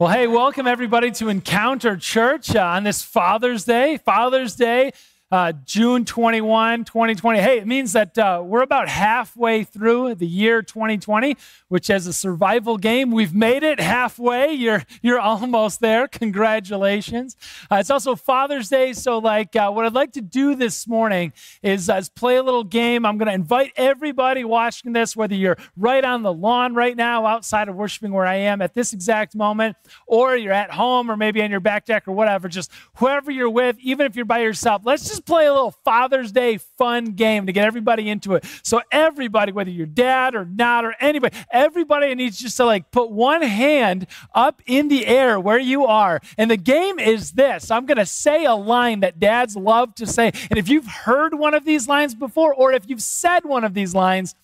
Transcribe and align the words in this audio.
Well, 0.00 0.08
hey, 0.08 0.26
welcome 0.26 0.66
everybody 0.66 1.10
to 1.10 1.28
Encounter 1.28 1.94
Church 1.94 2.56
uh, 2.56 2.64
on 2.64 2.84
this 2.84 3.02
Father's 3.02 3.66
Day. 3.66 3.98
Father's 3.98 4.56
Day, 4.56 4.92
uh, 5.30 5.52
June 5.64 6.04
21, 6.04 6.84
2020. 6.84 7.38
Hey, 7.38 7.58
it 7.58 7.66
means 7.66 7.92
that 7.92 8.18
uh, 8.18 8.42
we're 8.44 8.62
about 8.62 8.88
halfway 8.88 9.62
through 9.62 10.16
the 10.16 10.26
year 10.26 10.60
2020, 10.60 11.36
which 11.68 11.88
as 11.88 12.08
a 12.08 12.12
survival 12.12 12.76
game, 12.76 13.12
we've 13.12 13.34
made 13.34 13.62
it 13.62 13.78
halfway. 13.78 14.52
You're, 14.52 14.82
you're 15.02 15.20
almost 15.20 15.80
there. 15.80 16.08
Congratulations. 16.08 17.36
Uh, 17.70 17.76
it's 17.76 17.90
also 17.90 18.16
Father's 18.16 18.68
Day. 18.68 18.92
So, 18.92 19.18
like, 19.18 19.54
uh, 19.54 19.70
what 19.70 19.84
I'd 19.84 19.94
like 19.94 20.12
to 20.12 20.20
do 20.20 20.56
this 20.56 20.88
morning 20.88 21.32
is, 21.62 21.88
uh, 21.88 21.94
is 21.94 22.08
play 22.08 22.36
a 22.36 22.42
little 22.42 22.64
game. 22.64 23.06
I'm 23.06 23.16
going 23.16 23.28
to 23.28 23.34
invite 23.34 23.72
everybody 23.76 24.42
watching 24.42 24.92
this, 24.92 25.14
whether 25.14 25.36
you're 25.36 25.58
right 25.76 26.04
on 26.04 26.24
the 26.24 26.32
lawn 26.32 26.74
right 26.74 26.96
now, 26.96 27.24
outside 27.24 27.68
of 27.68 27.76
worshiping 27.76 28.12
where 28.12 28.26
I 28.26 28.36
am 28.36 28.60
at 28.60 28.74
this 28.74 28.92
exact 28.92 29.36
moment, 29.36 29.76
or 30.08 30.36
you're 30.36 30.52
at 30.52 30.72
home 30.72 31.08
or 31.08 31.16
maybe 31.16 31.40
on 31.40 31.52
your 31.52 31.60
back 31.60 31.84
deck 31.84 32.08
or 32.08 32.12
whatever, 32.12 32.48
just 32.48 32.72
whoever 32.96 33.30
you're 33.30 33.48
with, 33.48 33.78
even 33.78 34.06
if 34.06 34.16
you're 34.16 34.24
by 34.24 34.40
yourself, 34.40 34.82
let's 34.84 35.08
just 35.08 35.19
play 35.20 35.46
a 35.46 35.52
little 35.52 35.70
Father's 35.84 36.32
Day 36.32 36.58
fun 36.58 37.12
game 37.12 37.46
to 37.46 37.52
get 37.52 37.64
everybody 37.64 38.08
into 38.08 38.34
it. 38.34 38.44
So, 38.62 38.80
everybody, 38.90 39.52
whether 39.52 39.70
you're 39.70 39.86
dad 39.86 40.34
or 40.34 40.44
not 40.44 40.84
or 40.84 40.94
anybody, 41.00 41.36
everybody 41.50 42.14
needs 42.14 42.38
just 42.38 42.56
to 42.58 42.64
like 42.64 42.90
put 42.90 43.10
one 43.10 43.42
hand 43.42 44.06
up 44.34 44.62
in 44.66 44.88
the 44.88 45.06
air 45.06 45.38
where 45.38 45.58
you 45.58 45.86
are. 45.86 46.20
And 46.38 46.50
the 46.50 46.56
game 46.56 46.98
is 46.98 47.32
this 47.32 47.70
I'm 47.70 47.86
going 47.86 47.98
to 47.98 48.06
say 48.06 48.44
a 48.44 48.54
line 48.54 49.00
that 49.00 49.20
dads 49.20 49.56
love 49.56 49.94
to 49.96 50.06
say. 50.06 50.32
And 50.50 50.58
if 50.58 50.68
you've 50.68 50.86
heard 50.86 51.34
one 51.34 51.54
of 51.54 51.64
these 51.64 51.88
lines 51.88 52.14
before, 52.14 52.54
or 52.54 52.72
if 52.72 52.88
you've 52.88 53.02
said 53.02 53.44
one 53.44 53.64
of 53.64 53.74
these 53.74 53.94
lines, 53.94 54.34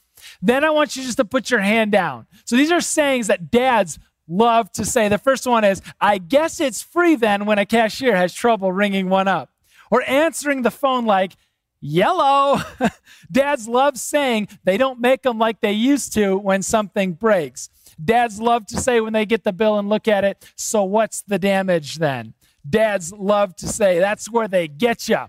then 0.43 0.65
I 0.65 0.71
want 0.71 0.97
you 0.97 1.03
just 1.03 1.19
to 1.19 1.25
put 1.25 1.51
your 1.51 1.61
hand 1.61 1.93
down. 1.93 2.27
So, 2.45 2.57
these 2.57 2.73
are 2.73 2.81
sayings 2.81 3.27
that 3.29 3.51
dads 3.51 3.99
love 4.29 4.73
to 4.73 4.85
say. 4.85 5.09
The 5.09 5.19
first 5.19 5.47
one 5.47 5.65
is, 5.65 5.83
I 6.01 6.19
guess 6.19 6.61
it's 6.61 6.83
free 6.83 7.17
then 7.17 7.47
when 7.47 7.59
a 7.59 7.67
cashier 7.67 8.17
has 8.17 8.35
trouble 8.35 8.73
ringing 8.73 9.09
one 9.09 9.29
up 9.29 9.51
or 9.91 10.03
answering 10.07 10.63
the 10.63 10.71
phone 10.71 11.07
like, 11.07 11.37
yellow. 11.81 12.59
Dads 13.31 13.69
love 13.69 13.99
saying 13.99 14.49
they 14.65 14.77
don't 14.77 15.01
make 15.01 15.23
them 15.23 15.39
like 15.39 15.61
they 15.61 15.73
used 15.73 16.13
to 16.15 16.37
when 16.37 16.63
something 16.63 17.13
breaks. 17.13 17.69
Dads 18.03 18.41
love 18.41 18.67
to 18.67 18.81
say 18.81 19.01
when 19.01 19.13
they 19.13 19.27
get 19.27 19.45
the 19.45 19.53
bill 19.53 19.79
and 19.79 19.89
look 19.89 20.09
at 20.09 20.25
it, 20.25 20.45
so 20.57 20.85
what's 20.85 21.23
the 21.23 21.39
damage 21.39 21.97
then? 21.97 22.35
Dads 22.69 23.13
love 23.13 23.55
to 23.57 23.69
say 23.69 23.99
that's 23.99 24.31
where 24.31 24.49
they 24.49 24.69
get 24.69 25.09
you 25.09 25.27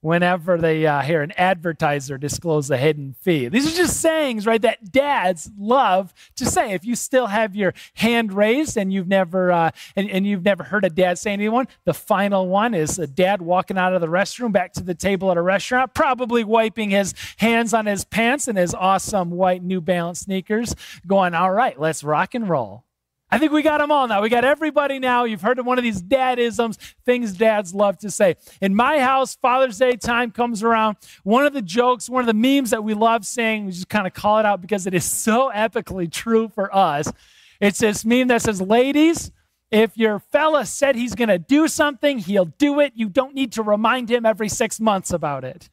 whenever 0.00 0.56
they 0.56 0.86
uh, 0.86 1.02
hear 1.02 1.22
an 1.22 1.32
advertiser 1.32 2.16
disclose 2.16 2.70
a 2.70 2.76
hidden 2.76 3.14
fee. 3.20 3.48
These 3.48 3.72
are 3.72 3.76
just 3.76 4.00
sayings, 4.00 4.46
right, 4.46 4.60
that 4.62 4.92
dads 4.92 5.50
love 5.58 6.14
to 6.36 6.46
say. 6.46 6.72
If 6.72 6.84
you 6.84 6.94
still 6.94 7.26
have 7.26 7.54
your 7.54 7.74
hand 7.94 8.32
raised 8.32 8.76
and 8.76 8.92
you've 8.92 9.08
never 9.08 9.52
uh, 9.52 9.70
and, 9.96 10.10
and, 10.10 10.26
you've 10.26 10.44
never 10.44 10.64
heard 10.64 10.84
a 10.84 10.90
dad 10.90 11.18
say 11.18 11.32
anyone, 11.32 11.66
the 11.84 11.94
final 11.94 12.48
one 12.48 12.74
is 12.74 12.98
a 12.98 13.06
dad 13.06 13.42
walking 13.42 13.78
out 13.78 13.94
of 13.94 14.00
the 14.00 14.06
restroom 14.06 14.52
back 14.52 14.72
to 14.74 14.82
the 14.82 14.94
table 14.94 15.30
at 15.30 15.36
a 15.36 15.42
restaurant, 15.42 15.94
probably 15.94 16.44
wiping 16.44 16.90
his 16.90 17.14
hands 17.38 17.74
on 17.74 17.86
his 17.86 18.04
pants 18.04 18.48
and 18.48 18.56
his 18.56 18.74
awesome 18.74 19.30
white 19.30 19.62
New 19.62 19.80
Balance 19.80 20.20
sneakers, 20.20 20.74
going, 21.06 21.34
"All 21.34 21.50
right, 21.50 21.78
let's 21.78 22.04
rock 22.04 22.34
and 22.34 22.48
roll." 22.48 22.84
I 23.30 23.38
think 23.38 23.52
we 23.52 23.62
got 23.62 23.78
them 23.78 23.92
all 23.92 24.08
now. 24.08 24.22
We 24.22 24.28
got 24.28 24.44
everybody 24.44 24.98
now. 24.98 25.24
You've 25.24 25.42
heard 25.42 25.58
of 25.58 25.66
one 25.66 25.78
of 25.78 25.84
these 25.84 26.02
dadisms, 26.02 26.78
things 27.04 27.32
dads 27.32 27.74
love 27.74 27.98
to 27.98 28.10
say. 28.10 28.36
In 28.60 28.74
my 28.74 28.98
house, 28.98 29.36
Father's 29.36 29.78
Day 29.78 29.96
time 29.96 30.32
comes 30.32 30.62
around. 30.62 30.96
One 31.22 31.46
of 31.46 31.52
the 31.52 31.62
jokes, 31.62 32.10
one 32.10 32.20
of 32.20 32.26
the 32.26 32.34
memes 32.34 32.70
that 32.70 32.82
we 32.82 32.94
love 32.94 33.24
saying, 33.24 33.66
we 33.66 33.72
just 33.72 33.88
kind 33.88 34.06
of 34.06 34.14
call 34.14 34.38
it 34.38 34.46
out 34.46 34.60
because 34.60 34.86
it 34.86 34.94
is 34.94 35.04
so 35.04 35.50
epically 35.54 36.10
true 36.10 36.48
for 36.48 36.74
us. 36.74 37.12
It's 37.60 37.78
this 37.78 38.04
meme 38.04 38.28
that 38.28 38.42
says, 38.42 38.60
Ladies, 38.60 39.30
if 39.70 39.96
your 39.96 40.18
fella 40.18 40.66
said 40.66 40.96
he's 40.96 41.14
going 41.14 41.28
to 41.28 41.38
do 41.38 41.68
something, 41.68 42.18
he'll 42.18 42.46
do 42.46 42.80
it. 42.80 42.92
You 42.96 43.08
don't 43.08 43.34
need 43.34 43.52
to 43.52 43.62
remind 43.62 44.10
him 44.10 44.26
every 44.26 44.48
six 44.48 44.80
months 44.80 45.12
about 45.12 45.44
it. 45.44 45.70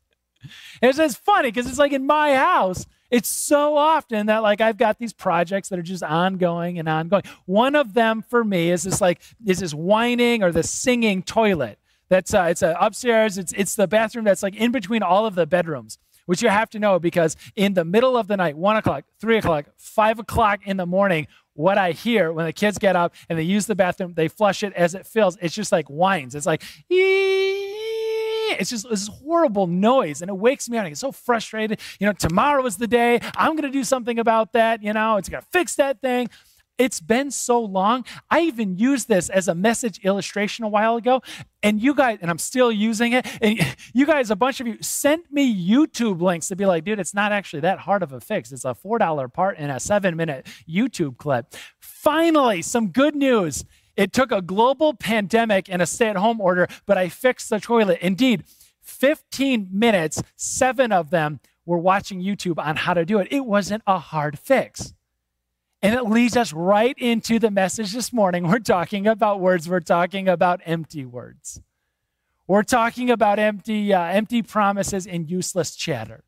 It's 0.82 0.98
just 0.98 1.18
funny 1.18 1.50
because 1.50 1.68
it's 1.68 1.80
like 1.80 1.94
in 1.94 2.06
my 2.06 2.36
house, 2.36 2.86
it's 3.10 3.30
so 3.30 3.78
often 3.78 4.26
that 4.28 4.40
like 4.44 4.62
I've 4.62 4.78
got 4.78 5.00
these 5.00 5.14
projects 5.14 5.70
that 5.70 5.80
are 5.80 5.84
just 5.84 6.04
ongoing 6.04 6.80
and 6.80 6.90
ongoing. 6.90 7.24
One 7.46 7.76
of 7.76 7.94
them 7.94 8.22
for 8.22 8.44
me 8.44 8.72
is 8.72 8.84
this 8.84 9.02
like 9.02 9.22
is 9.46 9.60
this 9.60 9.74
whining 9.74 10.44
or 10.44 10.52
the 10.52 10.64
singing 10.64 11.24
toilet. 11.24 11.80
That's 12.10 12.34
uh, 12.34 12.48
it's 12.50 12.64
uh, 12.64 12.76
upstairs. 12.80 13.38
It's 13.38 13.54
it's 13.54 13.76
the 13.76 13.88
bathroom 13.88 14.26
that's 14.26 14.44
like 14.44 14.56
in 14.56 14.72
between 14.72 15.04
all 15.04 15.26
of 15.26 15.36
the 15.36 15.46
bedrooms, 15.46 16.00
which 16.26 16.42
you 16.42 16.50
have 16.50 16.70
to 16.72 16.80
know 16.80 17.00
because 17.00 17.36
in 17.56 17.74
the 17.74 17.86
middle 17.86 18.18
of 18.18 18.28
the 18.28 18.38
night, 18.38 18.58
one 18.58 18.78
o'clock, 18.78 19.06
three 19.20 19.38
o'clock, 19.38 19.66
five 19.78 20.20
o'clock 20.20 20.62
in 20.66 20.78
the 20.78 20.86
morning, 20.86 21.28
what 21.54 21.78
I 21.78 21.92
hear 21.92 22.32
when 22.32 22.46
the 22.46 22.54
kids 22.54 22.78
get 22.78 22.96
up 22.96 23.14
and 23.30 23.38
they 23.38 23.44
use 23.44 23.66
the 23.66 23.76
bathroom, 23.76 24.14
they 24.14 24.28
flush 24.28 24.64
it 24.64 24.74
as 24.74 24.96
it 24.96 25.06
fills. 25.06 25.38
It's 25.42 25.56
just 25.56 25.72
like 25.72 25.88
whines. 25.88 26.36
It's 26.36 26.46
like. 26.46 26.64
Ee- 26.92 28.17
it's 28.52 28.70
just 28.70 28.90
this 28.90 29.08
horrible 29.08 29.68
noise 29.68 30.22
and 30.22 30.30
it 30.30 30.38
wakes 30.38 30.70
me 30.70 30.78
up. 30.78 30.86
I 30.86 30.90
get 30.90 30.98
so 30.98 31.12
frustrated. 31.12 31.80
You 32.00 32.08
know, 32.08 32.14
tomorrow 32.14 32.66
is 32.66 32.78
the 32.78 32.88
day. 32.88 33.20
I'm 33.36 33.56
going 33.56 33.72
to 33.72 33.78
do 33.78 33.84
something 33.84 34.20
about 34.20 34.54
that. 34.54 34.84
You 34.84 34.94
know, 34.94 35.18
it's 35.18 35.30
going 35.30 35.42
to 35.42 35.48
fix 35.52 35.76
that 35.76 36.02
thing. 36.02 36.30
It's 36.78 37.00
been 37.00 37.32
so 37.32 37.60
long. 37.60 38.06
I 38.30 38.42
even 38.42 38.78
used 38.78 39.08
this 39.08 39.30
as 39.30 39.48
a 39.48 39.56
message 39.56 40.00
illustration 40.04 40.64
a 40.64 40.68
while 40.68 40.96
ago. 40.96 41.22
And 41.64 41.82
you 41.82 41.96
guys, 41.96 42.20
and 42.22 42.30
I'm 42.30 42.38
still 42.38 42.72
using 42.72 43.14
it. 43.14 43.26
And 43.42 43.60
you 43.94 44.06
guys, 44.06 44.30
a 44.30 44.36
bunch 44.36 44.60
of 44.60 44.68
you, 44.68 44.78
sent 44.82 45.32
me 45.32 45.54
YouTube 45.68 46.22
links 46.22 46.48
to 46.50 46.56
be 46.56 46.66
like, 46.66 46.84
dude, 46.84 47.00
it's 47.00 47.16
not 47.16 47.32
actually 47.32 47.62
that 47.62 47.80
hard 47.80 48.04
of 48.04 48.14
a 48.14 48.20
fix. 48.20 48.52
It's 48.52 48.66
a 48.66 48.76
$4 48.76 49.34
part 49.34 49.58
in 49.58 49.70
a 49.70 49.80
seven 49.80 50.16
minute 50.16 50.46
YouTube 50.70 51.18
clip. 51.18 51.56
Finally, 51.80 52.62
some 52.62 52.90
good 52.90 53.16
news. 53.16 53.66
It 53.98 54.14
took 54.14 54.32
a 54.32 54.44
global 54.44 54.94
pandemic 54.94 55.68
and 55.70 55.82
a 55.82 55.88
stay 55.88 56.08
at 56.08 56.16
home 56.16 56.40
order, 56.40 56.68
but 56.86 56.98
I 56.98 57.10
fixed 57.10 57.50
the 57.50 57.60
toilet. 57.60 57.98
Indeed, 58.00 58.44
15 58.84 59.70
minutes, 59.72 60.22
seven 60.36 60.92
of 60.92 61.10
them 61.10 61.40
were 61.66 61.80
watching 61.80 62.22
YouTube 62.22 62.64
on 62.64 62.78
how 62.78 62.94
to 62.94 63.04
do 63.04 63.18
it. 63.18 63.28
It 63.32 63.46
wasn't 63.46 63.82
a 63.88 63.98
hard 63.98 64.38
fix. 64.38 64.94
And 65.82 65.96
it 65.96 66.04
leads 66.04 66.38
us 66.38 66.54
right 66.54 66.96
into 66.98 67.40
the 67.40 67.52
message 67.52 67.92
this 67.92 68.14
morning. 68.14 68.48
We're 68.48 68.60
talking 68.60 69.08
about 69.08 69.40
words, 69.40 69.68
we're 69.68 69.80
talking 69.80 70.28
about 70.28 70.62
empty 70.66 71.04
words. 71.04 71.62
We're 72.48 72.64
talking 72.64 73.10
about 73.10 73.40
empty, 73.40 73.94
uh, 73.94 74.04
empty 74.04 74.42
promises 74.42 75.06
and 75.06 75.30
useless 75.30 75.76
chatter. 75.76 76.24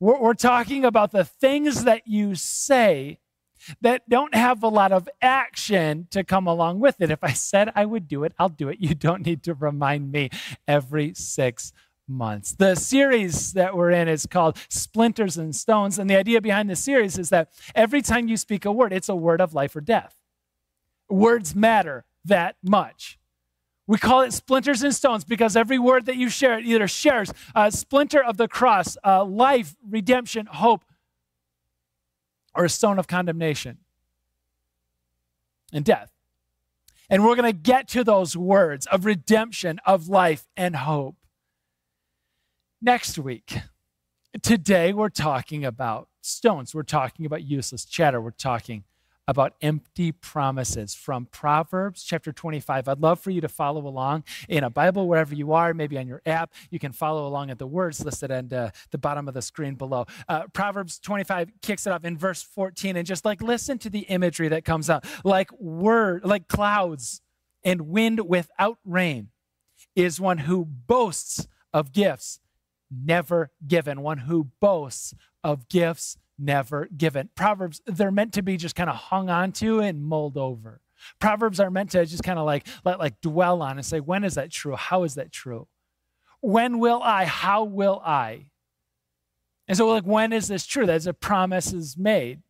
We're, 0.00 0.18
we're 0.18 0.34
talking 0.34 0.84
about 0.84 1.10
the 1.10 1.24
things 1.24 1.84
that 1.84 2.06
you 2.06 2.34
say 2.34 3.18
that 3.80 4.08
don't 4.08 4.34
have 4.34 4.62
a 4.62 4.68
lot 4.68 4.92
of 4.92 5.08
action 5.20 6.06
to 6.10 6.24
come 6.24 6.46
along 6.46 6.80
with 6.80 7.00
it. 7.00 7.10
If 7.10 7.22
I 7.22 7.32
said 7.32 7.72
I 7.74 7.84
would 7.84 8.08
do 8.08 8.24
it, 8.24 8.32
I'll 8.38 8.48
do 8.48 8.68
it. 8.68 8.78
You 8.80 8.94
don't 8.94 9.24
need 9.24 9.42
to 9.44 9.54
remind 9.54 10.12
me 10.12 10.30
every 10.66 11.14
six 11.14 11.72
months. 12.06 12.54
The 12.54 12.74
series 12.74 13.52
that 13.52 13.76
we're 13.76 13.90
in 13.90 14.08
is 14.08 14.26
called 14.26 14.56
Splinters 14.70 15.36
and 15.36 15.54
Stones. 15.54 15.98
And 15.98 16.08
the 16.08 16.16
idea 16.16 16.40
behind 16.40 16.70
the 16.70 16.76
series 16.76 17.18
is 17.18 17.28
that 17.28 17.52
every 17.74 18.00
time 18.00 18.28
you 18.28 18.36
speak 18.36 18.64
a 18.64 18.72
word, 18.72 18.92
it's 18.92 19.08
a 19.08 19.16
word 19.16 19.40
of 19.40 19.52
life 19.54 19.76
or 19.76 19.82
death. 19.82 20.14
Words 21.10 21.54
matter 21.54 22.06
that 22.24 22.56
much. 22.62 23.18
We 23.86 23.96
call 23.96 24.20
it 24.20 24.34
splinters 24.34 24.82
and 24.82 24.94
stones 24.94 25.24
because 25.24 25.56
every 25.56 25.78
word 25.78 26.04
that 26.06 26.16
you 26.16 26.28
share 26.28 26.58
it 26.58 26.66
either 26.66 26.86
shares 26.86 27.32
a 27.54 27.72
splinter 27.72 28.22
of 28.22 28.36
the 28.36 28.46
cross, 28.46 28.98
life, 29.04 29.76
redemption, 29.82 30.44
hope, 30.44 30.84
or 32.54 32.64
a 32.64 32.70
stone 32.70 32.98
of 32.98 33.06
condemnation 33.06 33.78
and 35.72 35.84
death. 35.84 36.10
And 37.10 37.24
we're 37.24 37.36
going 37.36 37.50
to 37.50 37.58
get 37.58 37.88
to 37.88 38.04
those 38.04 38.36
words 38.36 38.86
of 38.86 39.04
redemption, 39.04 39.80
of 39.86 40.08
life, 40.08 40.46
and 40.56 40.76
hope 40.76 41.16
next 42.82 43.18
week. 43.18 43.58
Today, 44.42 44.92
we're 44.92 45.08
talking 45.08 45.64
about 45.64 46.08
stones. 46.20 46.74
We're 46.74 46.82
talking 46.82 47.24
about 47.24 47.44
useless 47.44 47.84
chatter. 47.84 48.20
We're 48.20 48.30
talking 48.30 48.84
about 49.28 49.52
empty 49.60 50.10
promises 50.10 50.94
from 50.94 51.26
Proverbs 51.26 52.02
chapter 52.02 52.32
25. 52.32 52.88
I'd 52.88 52.98
love 52.98 53.20
for 53.20 53.30
you 53.30 53.42
to 53.42 53.48
follow 53.48 53.86
along 53.86 54.24
in 54.48 54.64
a 54.64 54.70
Bible 54.70 55.06
wherever 55.06 55.34
you 55.34 55.52
are, 55.52 55.74
maybe 55.74 55.98
on 55.98 56.08
your 56.08 56.22
app. 56.24 56.54
You 56.70 56.78
can 56.78 56.92
follow 56.92 57.28
along 57.28 57.50
at 57.50 57.58
the 57.58 57.66
words 57.66 58.02
listed 58.02 58.30
at 58.30 58.50
uh, 58.50 58.70
the 58.90 58.96
bottom 58.96 59.28
of 59.28 59.34
the 59.34 59.42
screen 59.42 59.74
below. 59.74 60.06
Uh, 60.28 60.44
Proverbs 60.54 60.98
25 60.98 61.52
kicks 61.60 61.86
it 61.86 61.92
off 61.92 62.06
in 62.06 62.16
verse 62.16 62.42
14 62.42 62.96
and 62.96 63.06
just 63.06 63.26
like 63.26 63.42
listen 63.42 63.76
to 63.78 63.90
the 63.90 64.00
imagery 64.00 64.48
that 64.48 64.64
comes 64.64 64.88
out 64.88 65.04
like 65.24 65.52
word, 65.60 66.24
like 66.24 66.48
clouds 66.48 67.20
and 67.62 67.82
wind 67.82 68.26
without 68.26 68.78
rain 68.82 69.28
is 69.94 70.18
one 70.18 70.38
who 70.38 70.64
boasts 70.64 71.46
of 71.74 71.92
gifts 71.92 72.40
never 72.90 73.50
given, 73.66 74.00
one 74.00 74.18
who 74.18 74.48
boasts 74.58 75.14
of 75.44 75.68
gifts 75.68 76.16
never 76.38 76.88
given. 76.96 77.30
Proverbs, 77.34 77.80
they're 77.86 78.10
meant 78.10 78.34
to 78.34 78.42
be 78.42 78.56
just 78.56 78.74
kind 78.74 78.90
of 78.90 78.96
hung 78.96 79.28
on 79.28 79.52
to 79.52 79.80
and 79.80 80.02
mulled 80.02 80.36
over. 80.36 80.80
Proverbs 81.18 81.60
are 81.60 81.70
meant 81.70 81.90
to 81.90 82.04
just 82.06 82.22
kind 82.22 82.38
of 82.38 82.46
like 82.46 82.66
let 82.84 82.98
like 82.98 83.20
dwell 83.20 83.62
on 83.62 83.76
and 83.78 83.86
say, 83.86 84.00
when 84.00 84.24
is 84.24 84.34
that 84.34 84.50
true? 84.50 84.76
How 84.76 85.04
is 85.04 85.14
that 85.14 85.32
true? 85.32 85.68
When 86.40 86.78
will 86.78 87.02
I? 87.02 87.24
How 87.24 87.64
will 87.64 88.00
I? 88.04 88.46
And 89.66 89.76
so, 89.76 89.86
like, 89.88 90.04
when 90.04 90.32
is 90.32 90.48
this 90.48 90.64
true? 90.66 90.86
That's 90.86 91.06
a 91.06 91.12
promise 91.12 91.72
is 91.72 91.96
made. 91.96 92.40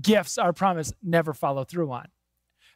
Gifts 0.00 0.36
are 0.36 0.52
promised, 0.52 0.94
never 1.02 1.32
follow 1.32 1.64
through 1.64 1.90
on. 1.92 2.08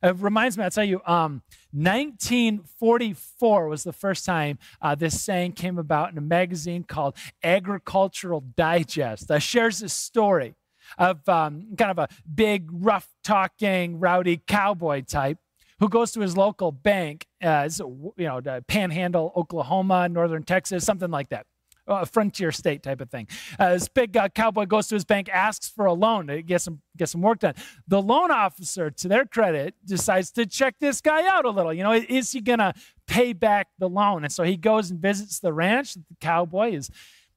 It 0.02 0.17
reminds 0.17 0.56
me, 0.56 0.64
I'll 0.64 0.70
tell 0.70 0.85
you, 0.85 1.02
um, 1.05 1.43
1944 1.73 3.69
was 3.69 3.85
the 3.85 3.93
first 3.93 4.25
time 4.25 4.58
uh, 4.81 4.94
this 4.94 5.20
saying 5.20 5.52
came 5.52 5.79
about 5.79 6.11
in 6.11 6.19
a 6.19 6.23
magazine 6.23 6.85
called 6.85 7.17
Agricultural 7.43 8.41
Digest. 8.56 9.31
Uh, 9.31 9.38
shares 9.38 9.81
this 9.81 9.93
story 9.93 10.55
of 10.97 11.29
um, 11.29 11.76
kind 11.76 11.91
of 11.91 11.99
a 11.99 12.08
big, 12.32 12.69
rough 12.73 13.08
talking, 13.23 14.00
rowdy 14.00 14.41
cowboy 14.47 15.02
type 15.02 15.38
who 15.81 15.88
goes 15.88 16.12
to 16.12 16.20
his 16.20 16.37
local 16.37 16.73
bank, 16.73 17.26
uh, 17.43 17.69
you 17.79 18.12
know, 18.19 18.41
Panhandle, 18.69 19.32
Oklahoma, 19.37 20.08
Northern 20.08 20.43
Texas, 20.43 20.85
something 20.85 21.11
like 21.11 21.29
that 21.31 21.47
a 21.91 22.07
frontier 22.07 22.53
state 22.53 22.83
type 22.83 23.01
of 23.01 23.11
thing. 23.11 23.27
Uh, 23.59 23.75
this 23.75 23.89
big 23.89 24.17
uh, 24.17 24.29
cowboy 24.29 24.67
goes 24.67 24.89
to 24.89 24.95
his 24.95 25.05
bank, 25.05 25.29
asks 25.29 25.69
for 25.69 25.87
a 25.87 25.93
loan 25.93 26.29
to 26.29 26.43
get 26.43 26.63
some 26.63 26.81
get 26.97 27.09
some 27.09 27.21
work 27.21 27.41
done. 27.41 27.55
The 27.89 28.01
loan 28.01 28.31
officer, 28.31 28.91
to 28.91 29.09
their 29.09 29.27
credit, 29.27 29.75
decides 29.85 30.31
to 30.33 30.47
check 30.47 30.77
this 30.81 31.01
guy 31.01 31.27
out 31.27 31.45
a 31.45 31.51
little. 31.51 31.73
You 31.73 31.83
know, 31.83 31.93
is 31.93 32.33
he 32.33 32.41
gonna 32.41 32.75
pay 33.07 33.33
back 33.33 33.69
the 33.79 33.89
loan? 33.89 34.25
And 34.25 34.33
so 34.33 34.45
he 34.45 34.57
goes 34.57 34.91
and 34.91 35.01
visits 35.01 35.41
the 35.41 35.53
ranch 35.53 35.95
that 35.95 36.09
the 36.09 36.17
cowboy 36.21 36.73
is 36.73 36.91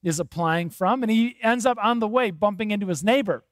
is 0.03 0.19
applying 0.19 0.69
from, 0.69 1.01
and 1.01 1.11
he 1.11 1.37
ends 1.41 1.65
up 1.65 1.77
on 1.81 1.99
the 1.99 2.07
way 2.07 2.29
bumping 2.29 2.71
into 2.71 2.87
his 2.87 3.03
neighbor 3.03 3.43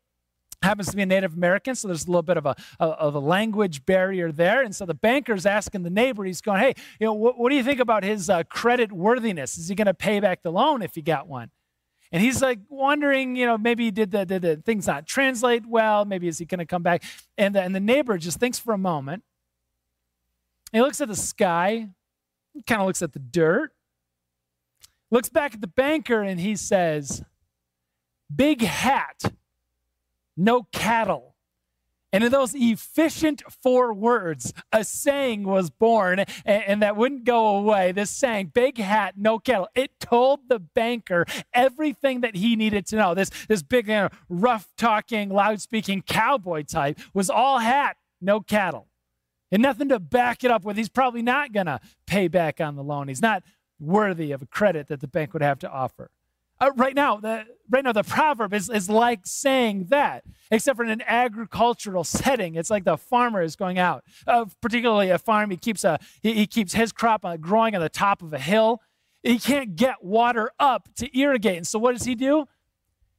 happens 0.61 0.89
to 0.89 0.95
be 0.95 1.01
a 1.01 1.05
Native 1.05 1.33
American, 1.33 1.75
so 1.75 1.87
there's 1.87 2.05
a 2.05 2.07
little 2.07 2.21
bit 2.21 2.37
of 2.37 2.45
a, 2.45 2.55
of 2.79 3.15
a 3.15 3.19
language 3.19 3.85
barrier 3.85 4.31
there. 4.31 4.61
And 4.61 4.75
so 4.75 4.85
the 4.85 4.93
banker's 4.93 5.45
asking 5.45 5.83
the 5.83 5.89
neighbor, 5.89 6.23
he's 6.23 6.41
going, 6.41 6.59
hey, 6.59 6.73
you 6.99 7.07
know, 7.07 7.13
what, 7.13 7.37
what 7.37 7.49
do 7.49 7.55
you 7.55 7.63
think 7.63 7.79
about 7.79 8.03
his 8.03 8.29
uh, 8.29 8.43
credit 8.43 8.91
worthiness? 8.91 9.57
Is 9.57 9.67
he 9.67 9.75
going 9.75 9.87
to 9.87 9.93
pay 9.93 10.19
back 10.19 10.43
the 10.43 10.51
loan 10.51 10.81
if 10.81 10.95
he 10.95 11.01
got 11.01 11.27
one? 11.27 11.49
And 12.11 12.21
he's 12.21 12.41
like 12.41 12.59
wondering, 12.69 13.35
you 13.35 13.45
know, 13.45 13.57
maybe 13.57 13.89
did 13.89 14.11
the, 14.11 14.25
did 14.25 14.41
the 14.41 14.57
things 14.57 14.85
not 14.85 15.07
translate 15.07 15.65
well? 15.65 16.03
Maybe 16.05 16.27
is 16.27 16.37
he 16.37 16.45
going 16.45 16.59
to 16.59 16.65
come 16.65 16.83
back? 16.83 17.03
And 17.37 17.55
the, 17.55 17.61
and 17.61 17.73
the 17.73 17.79
neighbor 17.79 18.17
just 18.17 18.39
thinks 18.39 18.59
for 18.59 18.73
a 18.73 18.77
moment. 18.77 19.23
He 20.73 20.81
looks 20.81 21.01
at 21.01 21.07
the 21.07 21.15
sky, 21.15 21.89
kind 22.67 22.81
of 22.81 22.87
looks 22.87 23.01
at 23.01 23.13
the 23.13 23.19
dirt, 23.19 23.71
looks 25.09 25.29
back 25.29 25.53
at 25.53 25.61
the 25.61 25.67
banker, 25.67 26.21
and 26.21 26.39
he 26.39 26.55
says, 26.55 27.23
Big 28.33 28.61
hat 28.61 29.23
no 30.41 30.63
cattle. 30.71 31.35
And 32.13 32.25
in 32.25 32.31
those 32.31 32.53
efficient 32.53 33.41
four 33.49 33.93
words, 33.93 34.53
a 34.73 34.83
saying 34.83 35.43
was 35.43 35.69
born, 35.69 36.19
and, 36.19 36.27
and, 36.45 36.81
that 36.81 36.97
wouldn't 36.97 37.23
go 37.23 37.55
away. 37.55 37.93
This 37.93 38.09
saying, 38.09 38.51
big 38.53 38.77
hat, 38.77 39.13
no 39.15 39.39
cattle. 39.39 39.69
It 39.75 39.97
told 40.01 40.49
the 40.49 40.59
banker 40.59 41.25
everything 41.53 42.19
that 42.21 42.35
he 42.35 42.57
needed 42.57 42.85
to 42.87 42.97
know. 42.97 43.13
This, 43.13 43.29
this 43.47 43.63
big, 43.63 43.87
you 43.87 43.93
know, 43.93 44.09
rough 44.27 44.67
talking, 44.77 45.29
loud 45.29 45.61
speaking 45.61 46.01
cowboy 46.01 46.63
type 46.63 46.99
was 47.13 47.29
all 47.29 47.59
hat, 47.59 47.95
no 48.19 48.41
cattle. 48.41 48.87
And 49.49 49.61
nothing 49.61 49.87
to 49.89 49.99
back 49.99 50.43
it 50.43 50.51
up 50.51 50.65
with. 50.65 50.75
He's 50.75 50.89
probably 50.89 51.21
not 51.21 51.53
going 51.53 51.67
to 51.67 51.79
pay 52.07 52.27
back 52.27 52.59
on 52.59 52.75
the 52.75 52.83
loan. 52.83 53.07
He's 53.07 53.21
not 53.21 53.43
worthy 53.79 54.33
of 54.33 54.41
a 54.41 54.45
credit 54.45 54.87
that 54.87 54.99
the 54.99 55.07
bank 55.07 55.31
would 55.33 55.41
have 55.41 55.59
to 55.59 55.69
offer. 55.69 56.11
Uh, 56.61 56.71
right 56.75 56.93
now, 56.93 57.17
the, 57.17 57.43
right 57.71 57.83
now, 57.83 57.91
the 57.91 58.03
proverb 58.03 58.53
is, 58.53 58.69
is 58.69 58.87
like 58.87 59.21
saying 59.25 59.87
that, 59.89 60.23
except 60.51 60.77
for 60.77 60.83
in 60.83 60.91
an 60.91 61.01
agricultural 61.07 62.03
setting. 62.03 62.53
It's 62.53 62.69
like 62.69 62.83
the 62.83 62.97
farmer 62.97 63.41
is 63.41 63.55
going 63.55 63.79
out, 63.79 64.03
uh, 64.27 64.45
particularly 64.61 65.09
a 65.09 65.17
farm. 65.17 65.49
He 65.49 65.57
keeps, 65.57 65.83
a, 65.83 65.97
he, 66.21 66.33
he 66.33 66.45
keeps 66.45 66.73
his 66.73 66.91
crop 66.91 67.25
uh, 67.25 67.37
growing 67.37 67.73
on 67.73 67.81
the 67.81 67.89
top 67.89 68.21
of 68.21 68.31
a 68.31 68.37
hill. 68.37 68.79
He 69.23 69.39
can't 69.39 69.75
get 69.75 70.03
water 70.03 70.51
up 70.59 70.87
to 70.97 71.19
irrigate. 71.19 71.57
And 71.57 71.67
so 71.67 71.79
what 71.79 71.93
does 71.93 72.05
he 72.05 72.13
do? 72.13 72.45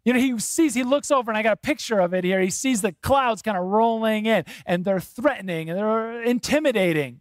You 0.04 0.12
know, 0.12 0.20
he 0.20 0.38
sees, 0.38 0.74
he 0.74 0.84
looks 0.84 1.10
over, 1.10 1.28
and 1.30 1.36
I 1.36 1.42
got 1.42 1.52
a 1.52 1.56
picture 1.56 1.98
of 1.98 2.14
it 2.14 2.22
here. 2.22 2.40
He 2.40 2.50
sees 2.50 2.80
the 2.80 2.92
clouds 3.02 3.42
kind 3.42 3.56
of 3.56 3.64
rolling 3.64 4.26
in, 4.26 4.44
and 4.66 4.84
they're 4.84 5.00
threatening 5.00 5.68
and 5.68 5.76
they're 5.76 6.22
intimidating. 6.22 7.20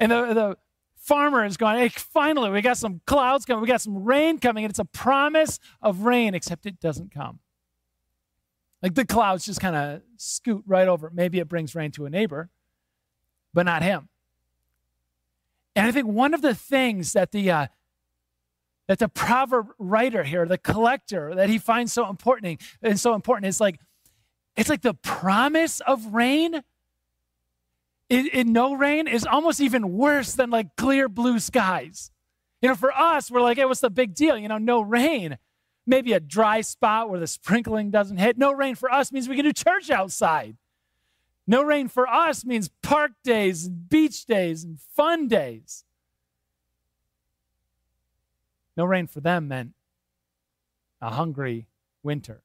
And 0.00 0.10
the, 0.10 0.34
the, 0.34 0.56
farmer 1.06 1.44
is 1.44 1.56
going, 1.56 1.78
hey, 1.78 1.88
finally, 1.88 2.50
we 2.50 2.60
got 2.60 2.76
some 2.76 3.00
clouds 3.06 3.44
coming, 3.44 3.62
we 3.62 3.68
got 3.68 3.80
some 3.80 4.04
rain 4.04 4.38
coming, 4.38 4.64
and 4.64 4.70
it's 4.70 4.80
a 4.80 4.84
promise 4.84 5.60
of 5.80 6.00
rain, 6.00 6.34
except 6.34 6.66
it 6.66 6.80
doesn't 6.80 7.12
come. 7.12 7.38
Like 8.82 8.94
the 8.94 9.06
clouds 9.06 9.46
just 9.46 9.60
kind 9.60 9.76
of 9.76 10.02
scoot 10.16 10.64
right 10.66 10.88
over. 10.88 11.10
Maybe 11.14 11.38
it 11.38 11.48
brings 11.48 11.74
rain 11.74 11.92
to 11.92 12.06
a 12.06 12.10
neighbor, 12.10 12.50
but 13.54 13.64
not 13.64 13.82
him. 13.82 14.08
And 15.74 15.86
I 15.86 15.92
think 15.92 16.08
one 16.08 16.34
of 16.34 16.42
the 16.42 16.54
things 16.54 17.12
that 17.12 17.32
the 17.32 17.50
uh, 17.50 17.66
that 18.88 18.98
the 18.98 19.08
proverb 19.08 19.68
writer 19.78 20.24
here, 20.24 20.46
the 20.46 20.58
collector, 20.58 21.34
that 21.34 21.48
he 21.48 21.58
finds 21.58 21.92
so 21.92 22.08
important 22.08 22.60
and 22.82 22.98
so 22.98 23.14
important 23.14 23.46
is 23.46 23.60
like 23.60 23.78
it's 24.56 24.68
like 24.68 24.82
the 24.82 24.94
promise 24.94 25.80
of 25.80 26.14
rain 26.14 26.62
in, 28.08 28.26
in 28.28 28.52
no 28.52 28.74
rain 28.74 29.08
is 29.08 29.26
almost 29.26 29.60
even 29.60 29.92
worse 29.92 30.34
than 30.34 30.50
like 30.50 30.76
clear 30.76 31.08
blue 31.08 31.38
skies. 31.38 32.10
You 32.62 32.68
know, 32.68 32.74
for 32.74 32.92
us, 32.92 33.30
we're 33.30 33.42
like, 33.42 33.58
hey, 33.58 33.64
what's 33.64 33.80
the 33.80 33.90
big 33.90 34.14
deal? 34.14 34.38
You 34.38 34.48
know, 34.48 34.58
no 34.58 34.80
rain. 34.80 35.38
Maybe 35.86 36.12
a 36.12 36.20
dry 36.20 36.62
spot 36.62 37.10
where 37.10 37.20
the 37.20 37.26
sprinkling 37.26 37.90
doesn't 37.90 38.16
hit. 38.16 38.38
No 38.38 38.52
rain 38.52 38.74
for 38.74 38.90
us 38.90 39.12
means 39.12 39.28
we 39.28 39.36
can 39.36 39.44
do 39.44 39.52
church 39.52 39.90
outside. 39.90 40.56
No 41.46 41.62
rain 41.62 41.88
for 41.88 42.08
us 42.08 42.44
means 42.44 42.70
park 42.82 43.12
days 43.22 43.66
and 43.66 43.88
beach 43.88 44.26
days 44.26 44.64
and 44.64 44.80
fun 44.80 45.28
days. 45.28 45.84
No 48.76 48.84
rain 48.84 49.06
for 49.06 49.20
them 49.20 49.48
meant 49.48 49.72
a 51.00 51.10
hungry 51.10 51.68
winter. 52.02 52.42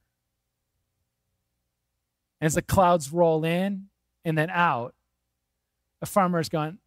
As 2.39 2.53
the 2.53 2.61
clouds 2.61 3.11
roll 3.11 3.43
in 3.43 3.87
and 4.23 4.37
then 4.37 4.49
out, 4.49 4.93
a 6.01 6.05
farmer's 6.05 6.49
gone, 6.49 6.79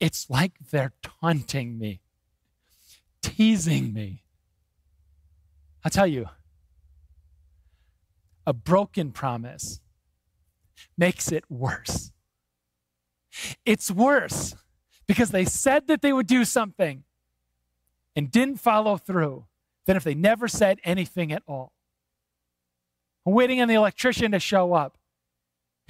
it's 0.00 0.30
like 0.30 0.52
they're 0.70 0.92
taunting 1.02 1.78
me, 1.78 2.00
teasing 3.22 3.92
me. 3.92 4.22
I'll 5.84 5.90
tell 5.90 6.06
you, 6.06 6.26
a 8.46 8.52
broken 8.52 9.12
promise 9.12 9.80
makes 10.96 11.30
it 11.30 11.44
worse. 11.50 12.12
It's 13.64 13.90
worse 13.90 14.54
because 15.06 15.30
they 15.30 15.44
said 15.44 15.86
that 15.88 16.02
they 16.02 16.12
would 16.12 16.26
do 16.26 16.44
something 16.44 17.04
and 18.16 18.30
didn't 18.30 18.56
follow 18.56 18.96
through 18.96 19.46
than 19.86 19.96
if 19.96 20.04
they 20.04 20.14
never 20.14 20.48
said 20.48 20.78
anything 20.84 21.32
at 21.32 21.42
all. 21.46 21.72
Waiting 23.24 23.60
on 23.60 23.68
the 23.68 23.74
electrician 23.74 24.32
to 24.32 24.40
show 24.40 24.72
up. 24.72 24.96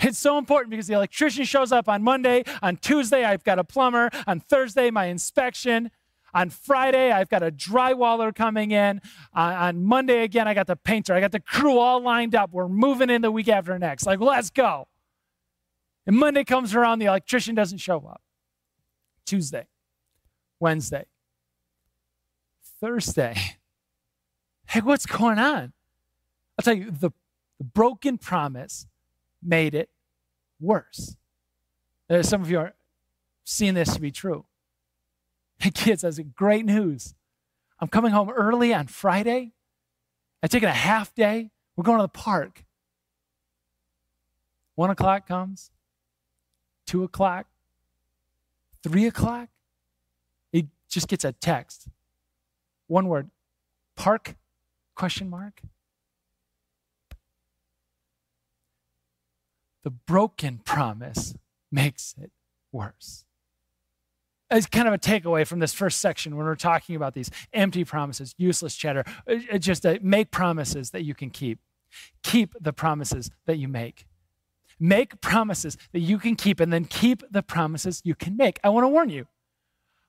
It's 0.02 0.18
so 0.18 0.38
important 0.38 0.70
because 0.70 0.86
the 0.86 0.94
electrician 0.94 1.44
shows 1.44 1.72
up 1.72 1.88
on 1.88 2.02
Monday. 2.02 2.44
On 2.62 2.76
Tuesday, 2.76 3.24
I've 3.24 3.44
got 3.44 3.58
a 3.58 3.64
plumber. 3.64 4.10
On 4.26 4.40
Thursday, 4.40 4.90
my 4.90 5.06
inspection. 5.06 5.90
On 6.32 6.48
Friday, 6.48 7.10
I've 7.10 7.28
got 7.28 7.42
a 7.42 7.50
drywaller 7.50 8.34
coming 8.34 8.70
in. 8.70 9.00
Uh, 9.34 9.40
on 9.58 9.84
Monday, 9.84 10.22
again, 10.22 10.46
I 10.46 10.54
got 10.54 10.66
the 10.66 10.76
painter. 10.76 11.12
I 11.12 11.20
got 11.20 11.32
the 11.32 11.40
crew 11.40 11.78
all 11.78 12.00
lined 12.00 12.34
up. 12.34 12.52
We're 12.52 12.68
moving 12.68 13.10
in 13.10 13.22
the 13.22 13.30
week 13.30 13.48
after 13.48 13.78
next. 13.78 14.06
Like, 14.06 14.20
let's 14.20 14.50
go. 14.50 14.86
And 16.06 16.16
Monday 16.16 16.44
comes 16.44 16.74
around, 16.74 17.00
the 17.00 17.06
electrician 17.06 17.54
doesn't 17.54 17.78
show 17.78 17.98
up. 17.98 18.22
Tuesday, 19.26 19.66
Wednesday, 20.58 21.04
Thursday. 22.80 23.34
Hey, 24.66 24.80
what's 24.80 25.06
going 25.06 25.38
on? 25.38 25.72
I'll 26.58 26.62
tell 26.62 26.74
you, 26.74 26.90
the, 26.90 27.10
the 27.58 27.64
broken 27.64 28.18
promise 28.18 28.86
made 29.42 29.74
it 29.74 29.90
worse. 30.60 31.16
Uh, 32.08 32.22
some 32.22 32.42
of 32.42 32.50
you 32.50 32.58
are 32.58 32.74
seeing 33.44 33.74
this 33.74 33.94
to 33.94 34.00
be 34.00 34.10
true. 34.10 34.44
Hey, 35.62 35.70
kids, 35.70 36.00
that's 36.00 36.18
great 36.18 36.64
news. 36.64 37.14
I'm 37.80 37.88
coming 37.88 38.12
home 38.12 38.30
early 38.30 38.72
on 38.72 38.86
Friday. 38.86 39.52
I'm 40.42 40.48
taking 40.48 40.70
a 40.70 40.72
half 40.72 41.14
day. 41.14 41.50
We're 41.76 41.84
going 41.84 41.98
to 41.98 42.04
the 42.04 42.08
park. 42.08 42.64
One 44.74 44.88
o'clock 44.88 45.28
comes, 45.28 45.70
two 46.86 47.02
o'clock, 47.02 47.46
three 48.82 49.06
o'clock. 49.06 49.50
He 50.50 50.68
just 50.88 51.08
gets 51.08 51.26
a 51.26 51.32
text. 51.32 51.88
One 52.86 53.06
word, 53.06 53.30
park, 53.96 54.36
question 54.94 55.28
mark. 55.28 55.60
The 59.82 59.90
broken 59.90 60.60
promise 60.64 61.34
makes 61.70 62.14
it 62.20 62.30
worse. 62.72 63.24
It's 64.50 64.66
kind 64.66 64.88
of 64.88 64.94
a 64.94 64.98
takeaway 64.98 65.46
from 65.46 65.60
this 65.60 65.72
first 65.72 66.00
section 66.00 66.36
when 66.36 66.44
we're 66.44 66.56
talking 66.56 66.96
about 66.96 67.14
these 67.14 67.30
empty 67.52 67.84
promises, 67.84 68.34
useless 68.36 68.74
chatter. 68.74 69.04
It's 69.26 69.64
just 69.64 69.82
to 69.82 70.00
make 70.02 70.32
promises 70.32 70.90
that 70.90 71.04
you 71.04 71.14
can 71.14 71.30
keep. 71.30 71.60
Keep 72.22 72.56
the 72.60 72.72
promises 72.72 73.30
that 73.46 73.58
you 73.58 73.68
make. 73.68 74.06
Make 74.80 75.20
promises 75.20 75.76
that 75.92 76.00
you 76.00 76.18
can 76.18 76.34
keep, 76.34 76.58
and 76.58 76.72
then 76.72 76.84
keep 76.84 77.22
the 77.30 77.42
promises 77.42 78.00
you 78.04 78.14
can 78.14 78.36
make. 78.36 78.58
I 78.64 78.70
want 78.70 78.84
to 78.84 78.88
warn 78.88 79.08
you. 79.08 79.26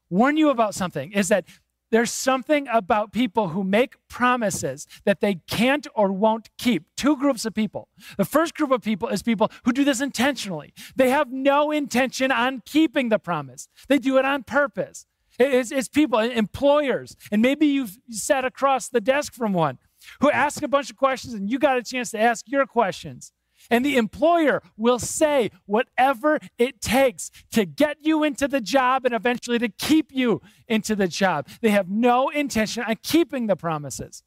Warn 0.09 0.37
you 0.37 0.49
about 0.49 0.73
something 0.75 1.11
is 1.11 1.27
that 1.27 1.45
there's 1.91 2.12
something 2.12 2.67
about 2.71 3.12
people 3.12 3.50
who 3.50 3.63
make 3.63 3.95
promises 4.07 4.88
that 5.05 5.19
they 5.19 5.36
can't 5.48 5.88
or 5.93 6.12
won't 6.12 6.50
keep. 6.57 6.86
Two 6.95 7.17
groups 7.17 7.45
of 7.45 7.53
people. 7.53 7.89
The 8.17 8.25
first 8.25 8.55
group 8.55 8.71
of 8.71 8.81
people 8.81 9.10
is 9.10 9.21
people 9.21 9.51
who 9.65 9.74
do 9.74 9.83
this 9.83 10.01
intentionally. 10.01 10.74
They 10.95 11.10
have 11.10 11.31
no 11.31 11.71
intention 11.71 12.31
on 12.31 12.62
keeping 12.65 13.10
the 13.10 13.19
promise, 13.19 13.67
they 13.88 14.00
do 14.00 14.17
it 14.17 14.25
on 14.25 14.43
purpose. 14.43 15.05
It's, 15.39 15.71
it's 15.71 15.88
people, 15.88 16.19
employers, 16.19 17.15
and 17.31 17.41
maybe 17.41 17.65
you've 17.65 17.98
sat 18.10 18.45
across 18.45 18.89
the 18.89 19.01
desk 19.01 19.33
from 19.33 19.53
one 19.53 19.79
who 20.19 20.29
ask 20.29 20.62
a 20.62 20.67
bunch 20.67 20.89
of 20.89 20.98
questions 20.98 21.33
and 21.33 21.50
you 21.50 21.57
got 21.57 21.77
a 21.77 21.83
chance 21.83 22.12
to 22.12 22.19
ask 22.19 22.45
your 22.48 22.65
questions. 22.65 23.31
And 23.71 23.85
the 23.85 23.95
employer 23.95 24.61
will 24.75 24.99
say 24.99 25.49
whatever 25.65 26.39
it 26.57 26.81
takes 26.81 27.31
to 27.53 27.65
get 27.65 27.97
you 28.01 28.23
into 28.23 28.47
the 28.49 28.59
job 28.59 29.05
and 29.05 29.15
eventually 29.15 29.57
to 29.59 29.69
keep 29.69 30.11
you 30.11 30.41
into 30.67 30.93
the 30.93 31.07
job. 31.07 31.47
They 31.61 31.71
have 31.71 31.89
no 31.89 32.29
intention 32.29 32.83
on 32.83 32.97
keeping 33.01 33.47
the 33.47 33.55
promises. 33.55 34.23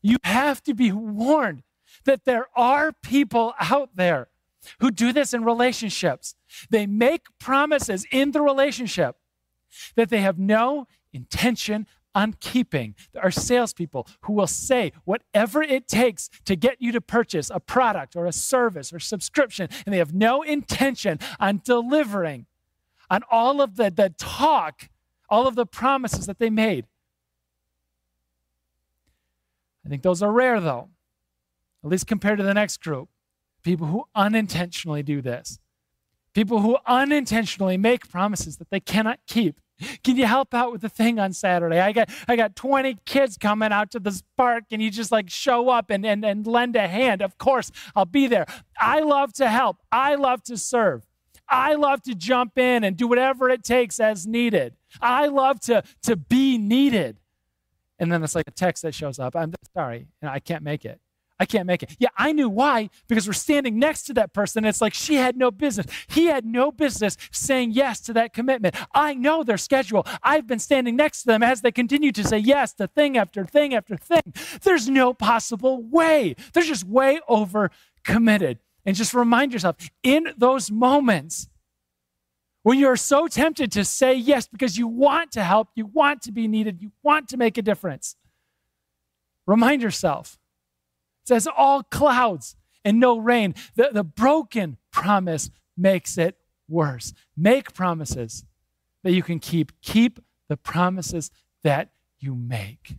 You 0.00 0.18
have 0.22 0.62
to 0.62 0.74
be 0.74 0.92
warned 0.92 1.64
that 2.04 2.24
there 2.24 2.46
are 2.54 2.92
people 2.92 3.52
out 3.58 3.90
there 3.96 4.28
who 4.78 4.92
do 4.92 5.12
this 5.12 5.34
in 5.34 5.44
relationships. 5.44 6.36
They 6.70 6.86
make 6.86 7.26
promises 7.40 8.06
in 8.12 8.30
the 8.30 8.42
relationship 8.42 9.16
that 9.96 10.08
they 10.08 10.20
have 10.20 10.38
no 10.38 10.86
intention 11.12 11.86
on 12.14 12.34
keeping. 12.40 12.94
There 13.12 13.22
are 13.22 13.30
salespeople 13.30 14.06
who 14.22 14.32
will 14.32 14.46
say 14.46 14.92
whatever 15.04 15.62
it 15.62 15.88
takes 15.88 16.28
to 16.44 16.56
get 16.56 16.80
you 16.80 16.92
to 16.92 17.00
purchase 17.00 17.50
a 17.50 17.60
product 17.60 18.16
or 18.16 18.26
a 18.26 18.32
service 18.32 18.92
or 18.92 18.98
subscription, 18.98 19.68
and 19.84 19.92
they 19.92 19.98
have 19.98 20.14
no 20.14 20.42
intention 20.42 21.18
on 21.38 21.60
delivering 21.64 22.46
on 23.10 23.22
all 23.30 23.60
of 23.60 23.76
the, 23.76 23.90
the 23.90 24.12
talk, 24.18 24.88
all 25.28 25.46
of 25.46 25.54
the 25.54 25.66
promises 25.66 26.26
that 26.26 26.38
they 26.38 26.50
made. 26.50 26.86
I 29.84 29.88
think 29.88 30.02
those 30.02 30.22
are 30.22 30.32
rare, 30.32 30.60
though, 30.60 30.90
at 31.82 31.90
least 31.90 32.06
compared 32.06 32.38
to 32.38 32.44
the 32.44 32.54
next 32.54 32.82
group. 32.82 33.08
People 33.62 33.86
who 33.86 34.04
unintentionally 34.14 35.02
do 35.02 35.22
this. 35.22 35.58
People 36.34 36.60
who 36.60 36.76
unintentionally 36.86 37.76
make 37.76 38.08
promises 38.08 38.58
that 38.58 38.70
they 38.70 38.80
cannot 38.80 39.18
keep 39.26 39.60
can 40.02 40.16
you 40.16 40.26
help 40.26 40.54
out 40.54 40.72
with 40.72 40.80
the 40.80 40.88
thing 40.88 41.18
on 41.18 41.32
Saturday? 41.32 41.80
I 41.80 41.92
got 41.92 42.10
I 42.26 42.36
got 42.36 42.56
20 42.56 42.98
kids 43.04 43.36
coming 43.36 43.72
out 43.72 43.90
to 43.92 44.00
this 44.00 44.22
park 44.36 44.64
and 44.70 44.82
you 44.82 44.90
just 44.90 45.12
like 45.12 45.30
show 45.30 45.68
up 45.68 45.90
and, 45.90 46.04
and, 46.04 46.24
and 46.24 46.46
lend 46.46 46.76
a 46.76 46.88
hand. 46.88 47.22
Of 47.22 47.38
course, 47.38 47.70
I'll 47.94 48.04
be 48.04 48.26
there. 48.26 48.46
I 48.78 49.00
love 49.00 49.32
to 49.34 49.48
help. 49.48 49.78
I 49.92 50.14
love 50.14 50.42
to 50.44 50.56
serve. 50.56 51.06
I 51.48 51.74
love 51.74 52.02
to 52.02 52.14
jump 52.14 52.58
in 52.58 52.84
and 52.84 52.96
do 52.96 53.06
whatever 53.06 53.48
it 53.48 53.64
takes 53.64 54.00
as 54.00 54.26
needed. 54.26 54.74
I 55.00 55.26
love 55.26 55.60
to, 55.60 55.82
to 56.02 56.16
be 56.16 56.58
needed. 56.58 57.18
And 57.98 58.12
then 58.12 58.22
it's 58.22 58.34
like 58.34 58.46
a 58.46 58.52
text 58.52 58.82
that 58.82 58.94
shows 58.94 59.18
up. 59.18 59.34
I'm 59.34 59.52
sorry, 59.74 60.06
I 60.22 60.40
can't 60.40 60.62
make 60.62 60.84
it. 60.84 61.00
I 61.40 61.46
can't 61.46 61.66
make 61.66 61.82
it. 61.82 61.96
Yeah, 61.98 62.08
I 62.16 62.32
knew 62.32 62.48
why 62.48 62.90
because 63.06 63.26
we're 63.26 63.32
standing 63.32 63.78
next 63.78 64.04
to 64.04 64.14
that 64.14 64.32
person. 64.32 64.64
It's 64.64 64.80
like 64.80 64.94
she 64.94 65.14
had 65.14 65.36
no 65.36 65.50
business. 65.50 65.86
He 66.08 66.26
had 66.26 66.44
no 66.44 66.72
business 66.72 67.16
saying 67.30 67.72
yes 67.72 68.00
to 68.00 68.12
that 68.14 68.32
commitment. 68.32 68.74
I 68.92 69.14
know 69.14 69.44
their 69.44 69.56
schedule. 69.56 70.04
I've 70.22 70.46
been 70.46 70.58
standing 70.58 70.96
next 70.96 71.22
to 71.22 71.26
them 71.28 71.42
as 71.42 71.60
they 71.60 71.70
continue 71.70 72.10
to 72.12 72.24
say 72.24 72.38
yes 72.38 72.74
to 72.74 72.88
thing 72.88 73.16
after 73.16 73.44
thing 73.44 73.74
after 73.74 73.96
thing. 73.96 74.34
There's 74.62 74.88
no 74.88 75.14
possible 75.14 75.82
way. 75.82 76.34
They're 76.52 76.64
just 76.64 76.84
way 76.84 77.20
over 77.28 77.70
committed. 78.04 78.58
And 78.84 78.96
just 78.96 79.12
remind 79.12 79.52
yourself 79.52 79.76
in 80.02 80.28
those 80.38 80.70
moments 80.70 81.48
when 82.62 82.78
you're 82.78 82.96
so 82.96 83.28
tempted 83.28 83.70
to 83.72 83.84
say 83.84 84.14
yes 84.14 84.48
because 84.48 84.76
you 84.76 84.88
want 84.88 85.32
to 85.32 85.44
help, 85.44 85.68
you 85.74 85.86
want 85.86 86.22
to 86.22 86.32
be 86.32 86.48
needed, 86.48 86.80
you 86.80 86.92
want 87.02 87.28
to 87.28 87.36
make 87.36 87.58
a 87.58 87.62
difference, 87.62 88.16
remind 89.46 89.82
yourself 89.82 90.37
says 91.28 91.46
all 91.56 91.82
clouds 91.82 92.56
and 92.84 92.98
no 92.98 93.18
rain. 93.18 93.54
The, 93.76 93.90
the 93.92 94.04
broken 94.04 94.78
promise 94.90 95.50
makes 95.76 96.18
it 96.18 96.36
worse. 96.68 97.12
Make 97.36 97.72
promises 97.72 98.44
that 99.04 99.12
you 99.12 99.22
can 99.22 99.38
keep. 99.38 99.72
Keep 99.80 100.20
the 100.48 100.56
promises 100.56 101.30
that 101.62 101.90
you 102.18 102.34
make. 102.34 102.96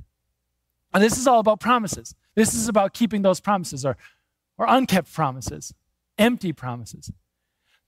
And 0.93 1.03
this 1.03 1.17
is 1.17 1.27
all 1.27 1.39
about 1.39 1.59
promises. 1.59 2.15
This 2.36 2.53
is 2.55 2.67
about 2.67 2.93
keeping 2.93 3.21
those 3.21 3.39
promises 3.39 3.86
or, 3.86 3.98
or 4.57 4.65
unkept 4.67 5.12
promises, 5.13 5.74
empty 6.17 6.53
promises. 6.53 7.12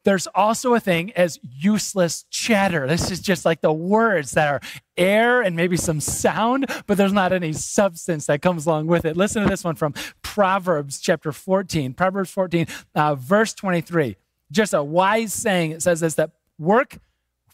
There's 0.03 0.25
also 0.27 0.73
a 0.73 0.79
thing 0.79 1.11
as 1.11 1.39
useless 1.43 2.25
chatter. 2.31 2.87
This 2.87 3.11
is 3.11 3.19
just 3.19 3.45
like 3.45 3.61
the 3.61 3.71
words 3.71 4.31
that 4.31 4.47
are 4.47 4.59
air 4.97 5.41
and 5.41 5.55
maybe 5.55 5.77
some 5.77 5.99
sound, 5.99 6.65
but 6.87 6.97
there's 6.97 7.13
not 7.13 7.31
any 7.31 7.53
substance 7.53 8.25
that 8.25 8.41
comes 8.41 8.65
along 8.65 8.87
with 8.87 9.05
it. 9.05 9.15
Listen 9.15 9.43
to 9.43 9.49
this 9.49 9.63
one 9.63 9.75
from 9.75 9.93
Proverbs 10.33 11.01
chapter 11.01 11.33
14. 11.33 11.93
Proverbs 11.93 12.31
14, 12.31 12.65
uh, 12.95 13.15
verse 13.15 13.53
23. 13.53 14.15
Just 14.49 14.73
a 14.73 14.81
wise 14.81 15.33
saying. 15.33 15.71
It 15.71 15.81
says 15.81 15.99
this 15.99 16.15
that 16.15 16.31
work 16.57 16.99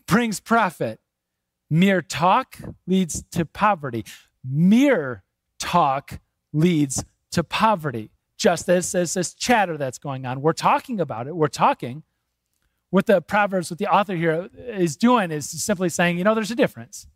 brings 0.05 0.39
profit, 0.39 0.99
mere 1.71 2.03
talk 2.03 2.59
leads 2.85 3.23
to 3.31 3.45
poverty. 3.45 4.05
Mere 4.47 5.23
talk 5.57 6.19
leads 6.53 7.03
to 7.31 7.43
poverty. 7.43 8.11
Just 8.37 8.69
as, 8.69 8.93
as 8.93 9.15
this 9.15 9.33
chatter 9.33 9.75
that's 9.75 9.97
going 9.97 10.27
on. 10.27 10.43
We're 10.43 10.53
talking 10.53 10.99
about 10.99 11.25
it, 11.25 11.35
we're 11.35 11.47
talking 11.47 12.03
what 12.91 13.07
the 13.07 13.23
Proverbs, 13.23 13.71
what 13.71 13.79
the 13.79 13.91
author 13.91 14.15
here 14.15 14.51
is 14.55 14.95
doing 14.95 15.31
is 15.31 15.49
simply 15.49 15.89
saying, 15.89 16.19
you 16.19 16.23
know, 16.23 16.35
there's 16.35 16.51
a 16.51 16.55
difference. 16.55 17.07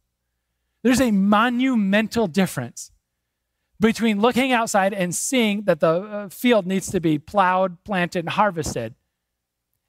There's 0.81 0.99
a 0.99 1.11
monumental 1.11 2.25
difference 2.25 2.91
between 3.81 4.21
looking 4.21 4.51
outside 4.51 4.93
and 4.93 5.13
seeing 5.13 5.63
that 5.63 5.79
the 5.79 5.87
uh, 5.87 6.29
field 6.29 6.67
needs 6.67 6.89
to 6.91 6.99
be 6.99 7.17
plowed, 7.17 7.83
planted, 7.83 8.19
and 8.19 8.29
harvested, 8.29 8.93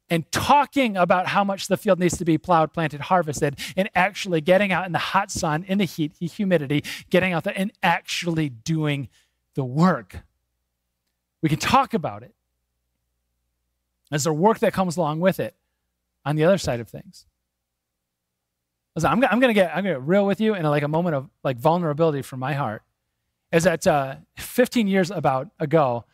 and 0.09 0.31
talking 0.33 0.97
about 0.97 1.29
how 1.29 1.45
much 1.45 1.69
the 1.69 1.77
field 1.77 1.99
needs 1.99 2.17
to 2.17 2.25
be 2.25 2.39
plowed, 2.39 2.73
planted, 2.73 3.03
harvested, 3.03 3.59
and 3.77 3.89
actually 3.95 4.41
getting 4.41 4.73
out 4.73 4.87
in 4.87 4.93
the 4.93 4.99
hot 4.99 5.31
sun, 5.31 5.65
in 5.69 5.79
the 5.79 5.85
heat, 5.85 6.15
the 6.19 6.27
humidity, 6.27 6.83
getting 7.11 7.33
out 7.33 7.45
there 7.45 7.55
and 7.57 7.71
actually 7.83 8.49
doing 8.49 9.09
the 9.55 9.65
work. 9.65 10.21
We 11.43 11.49
can 11.49 11.59
talk 11.59 11.93
about 11.93 12.23
it. 12.23 12.35
There's 14.11 14.27
a 14.27 14.33
work 14.33 14.59
that 14.61 14.73
comes 14.73 14.97
along 14.97 15.21
with 15.21 15.39
it 15.39 15.55
on 16.25 16.37
the 16.37 16.45
other 16.45 16.59
side 16.59 16.81
of 16.81 16.89
things. 16.89 17.27
Listen, 18.95 19.11
I'm, 19.11 19.25
I'm 19.25 19.41
gonna 19.41 19.55
get 19.55 19.71
I'm 19.71 19.85
gonna 19.85 19.95
get 19.95 20.03
real 20.03 20.27
with 20.27 20.41
you 20.41 20.55
in 20.55 20.65
like 20.65 20.83
a 20.83 20.89
moment 20.89 21.17
of 21.17 21.31
like 21.43 21.59
vulnerability 21.59 22.23
from 22.23 22.41
my 22.41 22.53
heart. 22.53 22.83
Is 23.53 23.65
that 23.65 23.87
uh, 23.87 24.17
15 24.39 24.89
years 24.89 25.11
about 25.11 25.49
ago, 25.61 26.05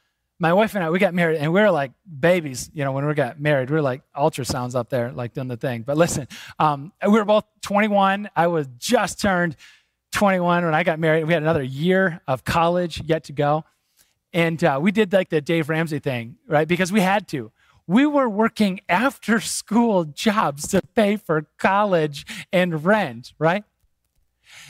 my 0.40 0.52
wife 0.52 0.74
and 0.74 0.84
I 0.84 0.90
we 0.90 0.98
got 0.98 1.14
married 1.14 1.38
and 1.38 1.52
we 1.52 1.60
were 1.60 1.70
like 1.70 1.92
babies, 2.20 2.70
you 2.72 2.84
know, 2.84 2.92
when 2.92 3.06
we 3.06 3.14
got 3.14 3.40
married, 3.40 3.70
we 3.70 3.76
were 3.76 3.82
like 3.82 4.02
ultrasounds 4.16 4.74
up 4.74 4.88
there, 4.88 5.12
like 5.12 5.34
doing 5.34 5.48
the 5.48 5.56
thing. 5.56 5.82
But 5.82 5.96
listen, 5.96 6.28
um, 6.58 6.92
we 7.02 7.12
were 7.12 7.24
both 7.24 7.44
21. 7.62 8.30
I 8.36 8.46
was 8.48 8.68
just 8.78 9.20
turned 9.20 9.56
21 10.12 10.64
when 10.64 10.74
I 10.74 10.82
got 10.82 10.98
married. 10.98 11.24
We 11.24 11.32
had 11.32 11.42
another 11.42 11.62
year 11.62 12.20
of 12.26 12.44
college 12.44 13.02
yet 13.04 13.24
to 13.24 13.32
go, 13.32 13.64
and 14.32 14.62
uh, 14.62 14.78
we 14.80 14.92
did 14.92 15.12
like 15.12 15.28
the 15.28 15.40
Dave 15.40 15.68
Ramsey 15.68 15.98
thing, 15.98 16.36
right? 16.46 16.68
Because 16.68 16.92
we 16.92 17.00
had 17.00 17.28
to 17.28 17.50
we 17.88 18.04
were 18.04 18.28
working 18.28 18.80
after 18.88 19.40
school 19.40 20.04
jobs 20.04 20.68
to 20.68 20.82
pay 20.94 21.16
for 21.16 21.46
college 21.58 22.26
and 22.52 22.84
rent, 22.84 23.32
right? 23.38 23.64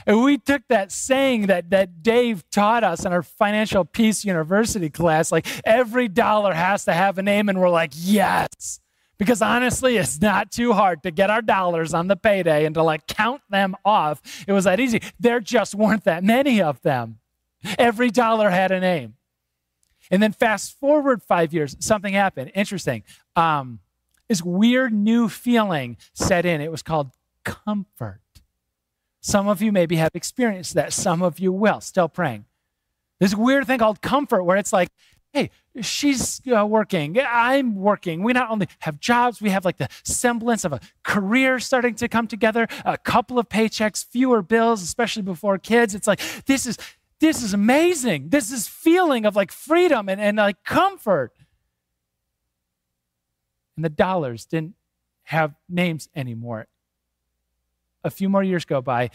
And 0.06 0.22
we 0.22 0.38
took 0.38 0.62
that 0.68 0.92
saying 0.92 1.46
that, 1.46 1.70
that 1.70 2.02
Dave 2.02 2.48
taught 2.50 2.84
us 2.84 3.04
in 3.04 3.12
our 3.12 3.22
Financial 3.22 3.84
Peace 3.84 4.24
University 4.24 4.90
class, 4.90 5.30
like 5.32 5.46
every 5.64 6.08
dollar 6.08 6.54
has 6.54 6.84
to 6.86 6.92
have 6.92 7.18
a 7.18 7.22
name, 7.22 7.48
and 7.48 7.60
we're 7.60 7.70
like, 7.70 7.92
yes. 7.94 8.80
Because 9.18 9.42
honestly, 9.42 9.96
it's 9.96 10.20
not 10.20 10.52
too 10.52 10.72
hard 10.72 11.02
to 11.02 11.10
get 11.10 11.28
our 11.28 11.42
dollars 11.42 11.92
on 11.92 12.06
the 12.06 12.16
payday 12.16 12.64
and 12.64 12.74
to 12.76 12.82
like 12.82 13.06
count 13.08 13.42
them 13.50 13.74
off. 13.84 14.44
It 14.46 14.52
was 14.52 14.64
that 14.64 14.78
easy. 14.78 15.02
There 15.18 15.40
just 15.40 15.74
weren't 15.74 16.04
that 16.04 16.22
many 16.22 16.62
of 16.62 16.80
them. 16.82 17.18
Every 17.78 18.10
dollar 18.10 18.50
had 18.50 18.70
a 18.70 18.78
name. 18.78 19.14
And 20.10 20.22
then 20.22 20.32
fast 20.32 20.78
forward 20.78 21.22
five 21.22 21.52
years, 21.52 21.76
something 21.80 22.14
happened. 22.14 22.52
Interesting. 22.54 23.02
Um, 23.34 23.80
this 24.28 24.42
weird 24.42 24.92
new 24.92 25.28
feeling 25.28 25.96
set 26.12 26.46
in. 26.46 26.60
It 26.60 26.70
was 26.70 26.82
called 26.82 27.10
comfort. 27.44 28.20
Some 29.20 29.48
of 29.48 29.60
you 29.60 29.72
maybe 29.72 29.96
have 29.96 30.10
experienced 30.14 30.74
that. 30.74 30.92
Some 30.92 31.22
of 31.22 31.38
you 31.38 31.52
will. 31.52 31.80
Still 31.80 32.08
praying. 32.08 32.44
This 33.20 33.34
weird 33.34 33.66
thing 33.66 33.80
called 33.80 34.00
comfort, 34.00 34.44
where 34.44 34.56
it's 34.56 34.72
like, 34.72 34.88
hey, 35.32 35.50
she's 35.80 36.40
uh, 36.48 36.64
working, 36.64 37.18
I'm 37.20 37.74
working. 37.74 38.22
We 38.22 38.32
not 38.32 38.50
only 38.50 38.68
have 38.80 38.98
jobs, 39.00 39.40
we 39.40 39.50
have 39.50 39.64
like 39.64 39.76
the 39.76 39.88
semblance 40.02 40.64
of 40.64 40.72
a 40.72 40.80
career 41.02 41.58
starting 41.58 41.94
to 41.96 42.08
come 42.08 42.26
together, 42.26 42.66
a 42.84 42.96
couple 42.96 43.38
of 43.38 43.48
paychecks, 43.48 44.04
fewer 44.04 44.42
bills, 44.42 44.82
especially 44.82 45.22
before 45.22 45.58
kids. 45.58 45.94
It's 45.94 46.06
like, 46.06 46.20
this 46.46 46.66
is 46.66 46.78
this 47.20 47.42
is 47.42 47.52
amazing. 47.52 48.28
This 48.28 48.52
is 48.52 48.68
feeling 48.68 49.26
of 49.26 49.34
like 49.34 49.50
freedom 49.50 50.08
and, 50.08 50.20
and 50.20 50.36
like 50.36 50.62
comfort. 50.62 51.32
And 53.76 53.84
the 53.84 53.88
dollars 53.88 54.44
didn't 54.44 54.74
have 55.24 55.54
names 55.68 56.08
anymore. 56.14 56.68
A 58.04 58.10
few 58.10 58.28
more 58.28 58.42
years 58.42 58.64
go 58.64 58.80
by, 58.80 59.10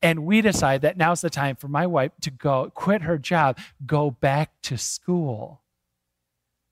And 0.00 0.24
we 0.24 0.40
decide 0.40 0.82
that 0.82 0.96
now's 0.96 1.22
the 1.22 1.30
time 1.30 1.56
for 1.56 1.66
my 1.66 1.86
wife 1.86 2.12
to 2.20 2.30
go 2.30 2.70
quit 2.72 3.02
her 3.02 3.18
job, 3.18 3.58
go 3.84 4.12
back 4.12 4.52
to 4.62 4.78
school. 4.78 5.60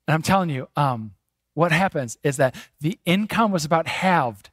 And 0.07 0.13
I'm 0.13 0.21
telling 0.21 0.49
you, 0.49 0.69
um, 0.77 1.11
what 1.53 1.71
happens 1.71 2.17
is 2.23 2.37
that 2.37 2.55
the 2.79 2.99
income 3.03 3.51
was 3.51 3.65
about 3.65 3.87
halved. 3.87 4.49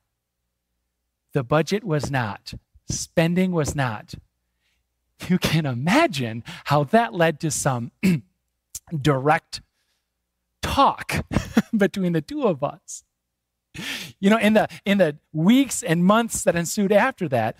The 1.33 1.45
budget 1.45 1.85
was 1.85 2.11
not. 2.11 2.55
Spending 2.89 3.53
was 3.53 3.77
not. 3.77 4.15
You 5.29 5.39
can 5.39 5.67
imagine 5.67 6.43
how 6.65 6.85
that 6.85 7.15
led 7.15 7.41
to 7.41 7.51
some 7.51 7.93
direct 9.01 9.61
talk 10.63 11.25
between 11.77 12.13
the 12.13 12.21
two 12.21 12.43
of 12.43 12.65
us. 12.65 13.05
You 14.21 14.31
know, 14.31 14.39
in 14.39 14.55
the 14.55 14.69
in 14.85 14.99
the 14.99 15.19
weeks 15.33 15.83
and 15.83 16.05
months 16.05 16.45
that 16.45 16.57
ensued 16.57 16.93
after 16.93 17.29
that, 17.29 17.57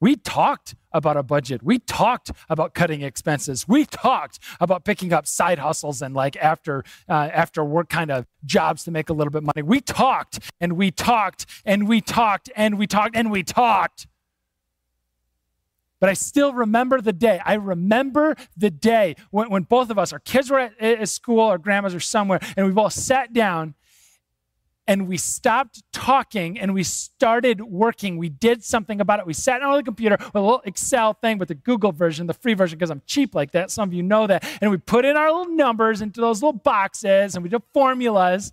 we 0.00 0.16
talked 0.16 0.74
about 0.92 1.16
a 1.16 1.22
budget. 1.22 1.62
We 1.62 1.78
talked 1.78 2.30
about 2.48 2.74
cutting 2.74 3.00
expenses. 3.00 3.66
We 3.66 3.86
talked 3.86 4.38
about 4.60 4.84
picking 4.84 5.12
up 5.12 5.26
side 5.26 5.58
hustles 5.58 6.02
and 6.02 6.14
like 6.14 6.36
after 6.36 6.84
uh, 7.08 7.30
after 7.32 7.64
work 7.64 7.88
kind 7.88 8.10
of 8.10 8.26
jobs 8.44 8.84
to 8.84 8.90
make 8.90 9.08
a 9.08 9.12
little 9.12 9.30
bit 9.30 9.42
money. 9.42 9.62
We 9.62 9.80
talked 9.80 10.40
and 10.60 10.74
we 10.74 10.90
talked 10.90 11.46
and 11.64 11.88
we 11.88 12.00
talked 12.00 12.50
and 12.54 12.78
we 12.78 12.86
talked 12.86 13.16
and 13.16 13.30
we 13.30 13.42
talked. 13.42 14.06
But 16.00 16.10
I 16.10 16.12
still 16.12 16.52
remember 16.52 17.00
the 17.00 17.14
day. 17.14 17.40
I 17.42 17.54
remember 17.54 18.36
the 18.56 18.68
day 18.68 19.16
when, 19.30 19.48
when 19.48 19.62
both 19.62 19.88
of 19.88 19.98
us, 19.98 20.12
our 20.12 20.18
kids 20.18 20.50
were 20.50 20.58
at, 20.58 20.78
at 20.78 21.08
school, 21.08 21.40
our 21.40 21.56
grandmas 21.56 21.94
or 21.94 22.00
somewhere, 22.00 22.40
and 22.58 22.66
we 22.66 22.72
both 22.72 22.92
sat 22.92 23.32
down 23.32 23.74
and 24.86 25.08
we 25.08 25.16
stopped 25.16 25.82
talking 25.92 26.58
and 26.58 26.74
we 26.74 26.82
started 26.82 27.62
working. 27.62 28.18
We 28.18 28.28
did 28.28 28.62
something 28.62 29.00
about 29.00 29.18
it. 29.18 29.26
We 29.26 29.32
sat 29.32 29.62
on 29.62 29.76
the 29.76 29.82
computer 29.82 30.16
with 30.20 30.34
a 30.34 30.40
little 30.40 30.62
Excel 30.64 31.14
thing 31.14 31.38
with 31.38 31.48
the 31.48 31.54
Google 31.54 31.92
version, 31.92 32.26
the 32.26 32.34
free 32.34 32.54
version, 32.54 32.78
because 32.78 32.90
I'm 32.90 33.02
cheap 33.06 33.34
like 33.34 33.52
that. 33.52 33.70
Some 33.70 33.88
of 33.88 33.94
you 33.94 34.02
know 34.02 34.26
that. 34.26 34.46
And 34.60 34.70
we 34.70 34.76
put 34.76 35.04
in 35.04 35.16
our 35.16 35.32
little 35.32 35.54
numbers 35.54 36.02
into 36.02 36.20
those 36.20 36.42
little 36.42 36.58
boxes 36.58 37.34
and 37.34 37.42
we 37.42 37.48
did 37.48 37.62
formulas. 37.72 38.52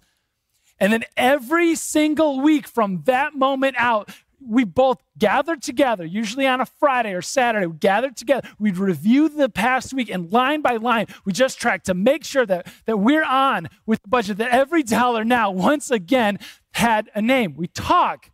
And 0.79 0.91
then 0.93 1.03
every 1.17 1.75
single 1.75 2.39
week 2.39 2.67
from 2.67 3.03
that 3.05 3.35
moment 3.35 3.75
out, 3.77 4.09
we 4.47 4.63
both 4.63 5.01
gathered 5.17 5.61
together, 5.61 6.05
usually 6.05 6.47
on 6.47 6.61
a 6.61 6.65
Friday 6.65 7.13
or 7.13 7.21
Saturday, 7.21 7.65
we 7.65 7.77
gathered 7.77 8.15
together. 8.15 8.47
We'd 8.59 8.77
review 8.77 9.29
the 9.29 9.49
past 9.49 9.93
week 9.93 10.09
and 10.09 10.31
line 10.31 10.61
by 10.61 10.77
line, 10.77 11.07
we 11.25 11.33
just 11.33 11.59
tracked 11.59 11.85
to 11.87 11.93
make 11.93 12.23
sure 12.23 12.45
that, 12.45 12.67
that 12.85 12.97
we're 12.97 13.23
on 13.23 13.69
with 13.85 14.01
the 14.01 14.09
budget, 14.09 14.37
that 14.37 14.51
every 14.51 14.83
dollar 14.83 15.23
now, 15.23 15.51
once 15.51 15.91
again, 15.91 16.39
had 16.73 17.09
a 17.13 17.21
name. 17.21 17.55
We 17.55 17.67
talk, 17.67 18.31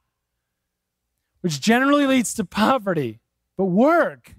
which 1.41 1.59
generally 1.59 2.07
leads 2.07 2.33
to 2.35 2.45
poverty, 2.45 3.19
but 3.57 3.65
work. 3.65 4.33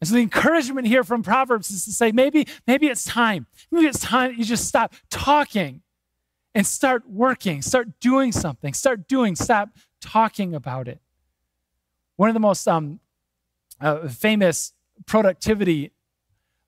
And 0.00 0.08
so 0.08 0.14
the 0.14 0.22
encouragement 0.22 0.86
here 0.86 1.04
from 1.04 1.22
Proverbs 1.22 1.70
is 1.70 1.84
to 1.84 1.92
say 1.92 2.10
maybe, 2.10 2.46
maybe 2.66 2.86
it's 2.86 3.04
time. 3.04 3.46
Maybe 3.70 3.86
it's 3.86 4.00
time 4.00 4.34
you 4.36 4.44
just 4.44 4.66
stop 4.66 4.94
talking 5.10 5.82
and 6.54 6.66
start 6.66 7.08
working, 7.08 7.62
start 7.62 8.00
doing 8.00 8.32
something, 8.32 8.72
start 8.72 9.06
doing, 9.06 9.36
stop 9.36 9.70
talking 10.00 10.54
about 10.54 10.88
it. 10.88 11.00
One 12.16 12.28
of 12.28 12.34
the 12.34 12.40
most 12.40 12.66
um, 12.68 13.00
uh, 13.80 14.08
famous 14.08 14.72
productivity 15.06 15.92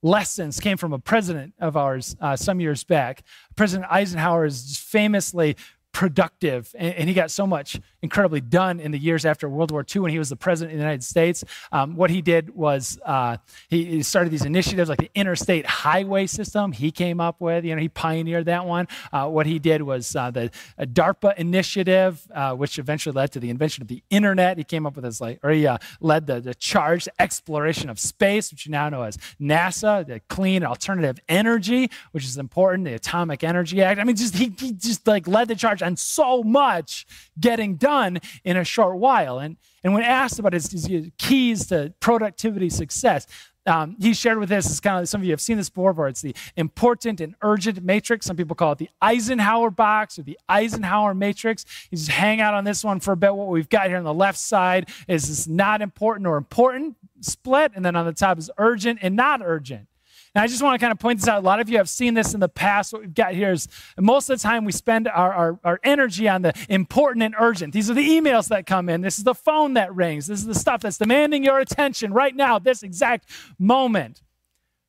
lessons 0.02 0.58
came 0.60 0.76
from 0.76 0.92
a 0.92 0.98
president 0.98 1.54
of 1.60 1.76
ours 1.76 2.16
uh, 2.20 2.36
some 2.36 2.60
years 2.60 2.84
back. 2.84 3.22
President 3.56 3.90
Eisenhower 3.90 4.44
is 4.44 4.78
famously 4.78 5.56
productive. 5.92 6.74
And, 6.78 6.94
and, 6.94 7.08
he 7.08 7.14
got 7.14 7.30
so 7.30 7.46
much 7.46 7.80
incredibly 8.02 8.40
done 8.40 8.80
in 8.80 8.90
the 8.90 8.98
years 8.98 9.24
after 9.24 9.48
World 9.48 9.70
War 9.70 9.84
II 9.94 10.02
when 10.02 10.10
he 10.10 10.18
was 10.18 10.28
the 10.28 10.36
president 10.36 10.74
of 10.74 10.78
the 10.78 10.82
United 10.82 11.04
States. 11.04 11.44
Um, 11.70 11.94
what 11.94 12.10
he 12.10 12.20
did 12.20 12.54
was 12.54 12.98
uh, 13.06 13.36
he, 13.68 14.02
started 14.02 14.30
these 14.30 14.44
initiatives 14.44 14.88
like 14.90 14.98
the 14.98 15.10
interstate 15.14 15.64
highway 15.64 16.26
system 16.26 16.72
he 16.72 16.90
came 16.90 17.20
up 17.20 17.40
with. 17.40 17.64
You 17.64 17.76
know, 17.76 17.80
he 17.80 17.88
pioneered 17.88 18.46
that 18.46 18.66
one. 18.66 18.88
Uh, 19.12 19.28
what 19.28 19.46
he 19.46 19.60
did 19.60 19.82
was 19.82 20.16
uh, 20.16 20.30
the 20.32 20.50
DARPA 20.80 21.36
initiative, 21.36 22.20
uh, 22.34 22.54
which 22.54 22.78
eventually 22.78 23.12
led 23.12 23.30
to 23.32 23.40
the 23.40 23.48
invention 23.48 23.82
of 23.82 23.88
the 23.88 24.02
internet. 24.10 24.58
He 24.58 24.64
came 24.64 24.84
up 24.84 24.96
with 24.96 25.04
this 25.04 25.20
like, 25.20 25.38
or 25.44 25.50
he 25.50 25.66
uh, 25.66 25.78
led 26.00 26.26
the, 26.26 26.40
the 26.40 26.54
charged 26.54 27.08
exploration 27.20 27.88
of 27.88 28.00
space, 28.00 28.50
which 28.50 28.66
you 28.66 28.72
now 28.72 28.88
know 28.88 29.02
as 29.02 29.16
NASA, 29.40 30.04
the 30.04 30.20
clean 30.28 30.64
alternative 30.64 31.20
energy, 31.28 31.88
which 32.10 32.24
is 32.24 32.36
important, 32.36 32.84
the 32.84 32.94
Atomic 32.94 33.44
Energy 33.44 33.80
Act. 33.82 34.00
I 34.00 34.04
mean, 34.04 34.16
just 34.16 34.34
he, 34.34 34.52
he 34.58 34.72
just 34.72 35.06
like 35.06 35.28
led 35.28 35.46
the 35.46 35.54
charge 35.54 35.82
and 35.82 35.96
so 35.96 36.42
much 36.42 37.06
getting 37.38 37.76
done 37.76 37.91
in 38.44 38.56
a 38.56 38.64
short 38.64 38.98
while. 38.98 39.38
And, 39.38 39.56
and 39.84 39.94
when 39.94 40.02
asked 40.02 40.38
about 40.38 40.52
his, 40.52 40.70
his 40.70 41.10
keys 41.18 41.66
to 41.66 41.92
productivity 42.00 42.70
success, 42.70 43.26
um, 43.64 43.96
he 44.00 44.12
shared 44.12 44.38
with 44.38 44.50
us, 44.50 44.66
it's 44.66 44.80
kind 44.80 45.00
of 45.00 45.08
some 45.08 45.20
of 45.20 45.24
you 45.24 45.30
have 45.30 45.40
seen 45.40 45.56
this 45.56 45.70
before, 45.70 45.92
where 45.92 46.08
it's 46.08 46.20
the 46.20 46.34
important 46.56 47.20
and 47.20 47.36
urgent 47.42 47.82
matrix. 47.82 48.26
Some 48.26 48.36
people 48.36 48.56
call 48.56 48.72
it 48.72 48.78
the 48.78 48.90
Eisenhower 49.00 49.70
box 49.70 50.18
or 50.18 50.22
the 50.22 50.38
Eisenhower 50.48 51.14
matrix. 51.14 51.64
You 51.90 51.98
just 51.98 52.10
hang 52.10 52.40
out 52.40 52.54
on 52.54 52.64
this 52.64 52.82
one 52.82 52.98
for 52.98 53.12
a 53.12 53.16
bit. 53.16 53.34
What 53.34 53.48
we've 53.48 53.68
got 53.68 53.86
here 53.86 53.98
on 53.98 54.04
the 54.04 54.14
left 54.14 54.38
side 54.38 54.88
is 55.06 55.28
this 55.28 55.46
not 55.46 55.80
important 55.80 56.26
or 56.26 56.36
important 56.36 56.96
split, 57.20 57.72
and 57.76 57.84
then 57.84 57.94
on 57.94 58.04
the 58.04 58.12
top 58.12 58.38
is 58.38 58.50
urgent 58.58 58.98
and 59.00 59.14
not 59.14 59.42
urgent. 59.44 59.86
And 60.34 60.42
I 60.42 60.46
just 60.46 60.62
want 60.62 60.78
to 60.80 60.82
kind 60.82 60.92
of 60.92 60.98
point 60.98 61.20
this 61.20 61.28
out. 61.28 61.42
A 61.42 61.46
lot 61.46 61.60
of 61.60 61.68
you 61.68 61.76
have 61.76 61.90
seen 61.90 62.14
this 62.14 62.32
in 62.32 62.40
the 62.40 62.48
past. 62.48 62.92
What 62.92 63.02
we've 63.02 63.14
got 63.14 63.34
here 63.34 63.52
is 63.52 63.68
most 63.98 64.30
of 64.30 64.38
the 64.38 64.42
time 64.42 64.64
we 64.64 64.72
spend 64.72 65.06
our, 65.08 65.32
our, 65.32 65.60
our 65.62 65.80
energy 65.84 66.26
on 66.26 66.40
the 66.40 66.54
important 66.70 67.22
and 67.22 67.34
urgent. 67.38 67.74
These 67.74 67.90
are 67.90 67.94
the 67.94 68.08
emails 68.08 68.48
that 68.48 68.64
come 68.64 68.88
in. 68.88 69.02
This 69.02 69.18
is 69.18 69.24
the 69.24 69.34
phone 69.34 69.74
that 69.74 69.94
rings. 69.94 70.26
This 70.26 70.40
is 70.40 70.46
the 70.46 70.54
stuff 70.54 70.80
that's 70.80 70.96
demanding 70.96 71.44
your 71.44 71.58
attention 71.58 72.14
right 72.14 72.34
now, 72.34 72.58
this 72.58 72.82
exact 72.82 73.28
moment. 73.58 74.22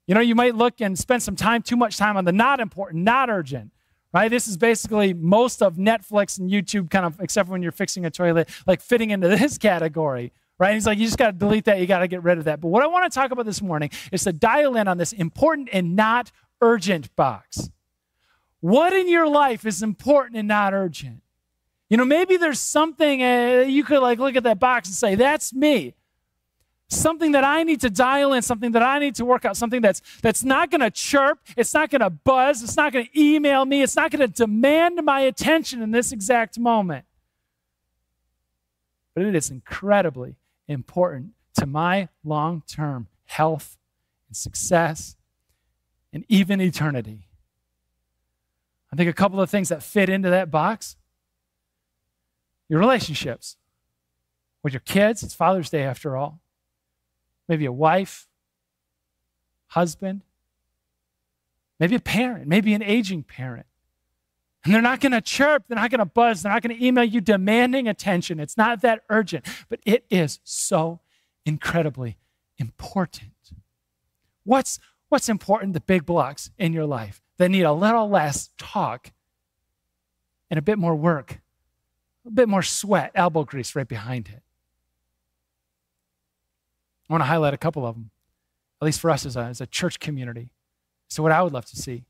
You 0.07 0.15
know, 0.15 0.21
you 0.21 0.35
might 0.35 0.55
look 0.55 0.79
and 0.79 0.97
spend 0.97 1.23
some 1.23 1.35
time, 1.35 1.61
too 1.61 1.77
much 1.77 1.97
time 1.97 2.15
on 2.15 2.23
the 2.23 2.31
not 2.31 2.59
important, 2.59 3.03
not 3.03 3.29
urgent 3.29 3.71
right? 4.13 4.29
This 4.29 4.47
is 4.47 4.57
basically 4.57 5.11
most 5.11 5.63
of 5.63 5.77
Netflix 5.77 6.37
and 6.37 6.47
YouTube, 6.49 6.91
kind 6.91 7.03
of, 7.03 7.19
except 7.19 7.47
for 7.47 7.53
when 7.53 7.63
you're 7.63 7.71
fixing 7.71 8.05
a 8.05 8.11
toilet, 8.11 8.47
like 8.67 8.79
fitting 8.79 9.09
into 9.09 9.27
this 9.37 9.57
category 9.57 10.31
right? 10.63 10.73
he's 10.73 10.85
like, 10.85 10.97
you 10.97 11.05
just 11.05 11.17
got 11.17 11.27
to 11.27 11.33
delete 11.33 11.65
that. 11.65 11.79
You 11.79 11.85
got 11.85 11.99
to 11.99 12.07
get 12.07 12.23
rid 12.23 12.37
of 12.37 12.45
that. 12.45 12.61
But 12.61 12.69
what 12.69 12.83
I 12.83 12.87
want 12.87 13.11
to 13.11 13.13
talk 13.13 13.31
about 13.31 13.45
this 13.45 13.61
morning 13.61 13.89
is 14.11 14.23
to 14.23 14.33
dial 14.33 14.75
in 14.77 14.87
on 14.87 14.97
this 14.97 15.11
important 15.13 15.69
and 15.73 15.95
not 15.95 16.31
urgent 16.61 17.13
box. 17.15 17.69
What 18.61 18.93
in 18.93 19.09
your 19.09 19.27
life 19.27 19.65
is 19.65 19.83
important 19.83 20.37
and 20.37 20.47
not 20.47 20.73
urgent? 20.73 21.21
You 21.89 21.97
know, 21.97 22.05
maybe 22.05 22.37
there's 22.37 22.61
something 22.61 23.21
uh, 23.21 23.65
you 23.67 23.83
could 23.83 23.99
like 23.99 24.19
look 24.19 24.37
at 24.37 24.43
that 24.43 24.59
box 24.59 24.87
and 24.87 24.95
say, 24.95 25.15
that's 25.15 25.53
me. 25.53 25.95
Something 26.87 27.33
that 27.33 27.43
I 27.43 27.63
need 27.63 27.81
to 27.81 27.89
dial 27.89 28.33
in, 28.33 28.41
something 28.41 28.71
that 28.71 28.83
I 28.83 28.99
need 28.99 29.15
to 29.15 29.25
work 29.25 29.45
out, 29.45 29.57
something 29.57 29.81
that's 29.81 30.01
that's 30.21 30.43
not 30.43 30.71
going 30.71 30.81
to 30.81 30.91
chirp, 30.91 31.39
it's 31.57 31.73
not 31.73 31.89
going 31.89 32.01
to 32.01 32.09
buzz, 32.09 32.63
it's 32.63 32.77
not 32.77 32.93
going 32.93 33.05
to 33.05 33.19
email 33.19 33.65
me, 33.65 33.81
it's 33.81 33.95
not 33.95 34.11
going 34.11 34.21
to 34.21 34.27
demand 34.27 35.03
my 35.03 35.21
attention 35.21 35.81
in 35.81 35.91
this 35.91 36.11
exact 36.11 36.57
moment. 36.57 37.05
But 39.13 39.25
it 39.25 39.35
is 39.35 39.49
incredibly 39.49 40.35
important 40.67 41.31
to 41.59 41.65
my 41.65 42.09
long 42.23 42.63
term 42.67 43.07
health 43.25 43.77
and 44.27 44.35
success 44.35 45.15
and 46.11 46.25
even 46.29 46.61
eternity. 46.61 47.27
I 48.91 48.95
think 48.95 49.09
a 49.09 49.13
couple 49.13 49.41
of 49.41 49.49
things 49.49 49.69
that 49.69 49.81
fit 49.81 50.09
into 50.09 50.29
that 50.29 50.51
box 50.51 50.95
your 52.69 52.79
relationships 52.79 53.57
with 54.63 54.73
your 54.73 54.79
kids. 54.79 55.21
It's 55.21 55.33
Father's 55.33 55.69
Day 55.69 55.83
after 55.83 56.17
all. 56.17 56.39
Maybe 57.47 57.65
a 57.65 57.71
wife, 57.71 58.27
husband, 59.67 60.21
maybe 61.79 61.95
a 61.95 61.99
parent, 61.99 62.47
maybe 62.47 62.73
an 62.73 62.81
aging 62.81 63.23
parent. 63.23 63.65
And 64.63 64.73
they're 64.73 64.81
not 64.81 65.01
going 65.01 65.11
to 65.11 65.21
chirp, 65.21 65.65
they're 65.67 65.77
not 65.77 65.91
going 65.91 65.99
to 65.99 66.05
buzz, 66.05 66.43
they're 66.43 66.51
not 66.51 66.61
going 66.61 66.77
to 66.77 66.85
email 66.85 67.03
you 67.03 67.19
demanding 67.19 67.87
attention. 67.87 68.39
It's 68.39 68.55
not 68.55 68.81
that 68.81 69.03
urgent, 69.09 69.45
but 69.67 69.79
it 69.85 70.05
is 70.09 70.39
so 70.43 71.01
incredibly 71.45 72.17
important. 72.57 73.31
What's, 74.45 74.79
what's 75.09 75.27
important, 75.27 75.73
the 75.73 75.81
big 75.81 76.05
blocks 76.05 76.49
in 76.57 76.71
your 76.71 76.85
life 76.85 77.21
that 77.37 77.49
need 77.49 77.63
a 77.63 77.73
little 77.73 78.09
less 78.09 78.51
talk 78.57 79.11
and 80.49 80.57
a 80.57 80.61
bit 80.61 80.77
more 80.77 80.95
work, 80.95 81.41
a 82.25 82.31
bit 82.31 82.47
more 82.47 82.63
sweat, 82.63 83.11
elbow 83.15 83.43
grease 83.43 83.75
right 83.75 83.87
behind 83.87 84.29
it? 84.29 84.43
I 87.09 87.13
want 87.13 87.21
to 87.21 87.27
highlight 87.27 87.53
a 87.53 87.57
couple 87.57 87.85
of 87.85 87.95
them, 87.95 88.11
at 88.81 88.85
least 88.85 89.01
for 89.01 89.09
us 89.09 89.25
as 89.25 89.35
a, 89.35 89.41
as 89.41 89.59
a 89.59 89.67
church 89.67 89.99
community. 89.99 90.51
So, 91.09 91.21
what 91.21 91.33
I 91.33 91.41
would 91.41 91.53
love 91.53 91.65
to 91.65 91.75
see 91.75 92.05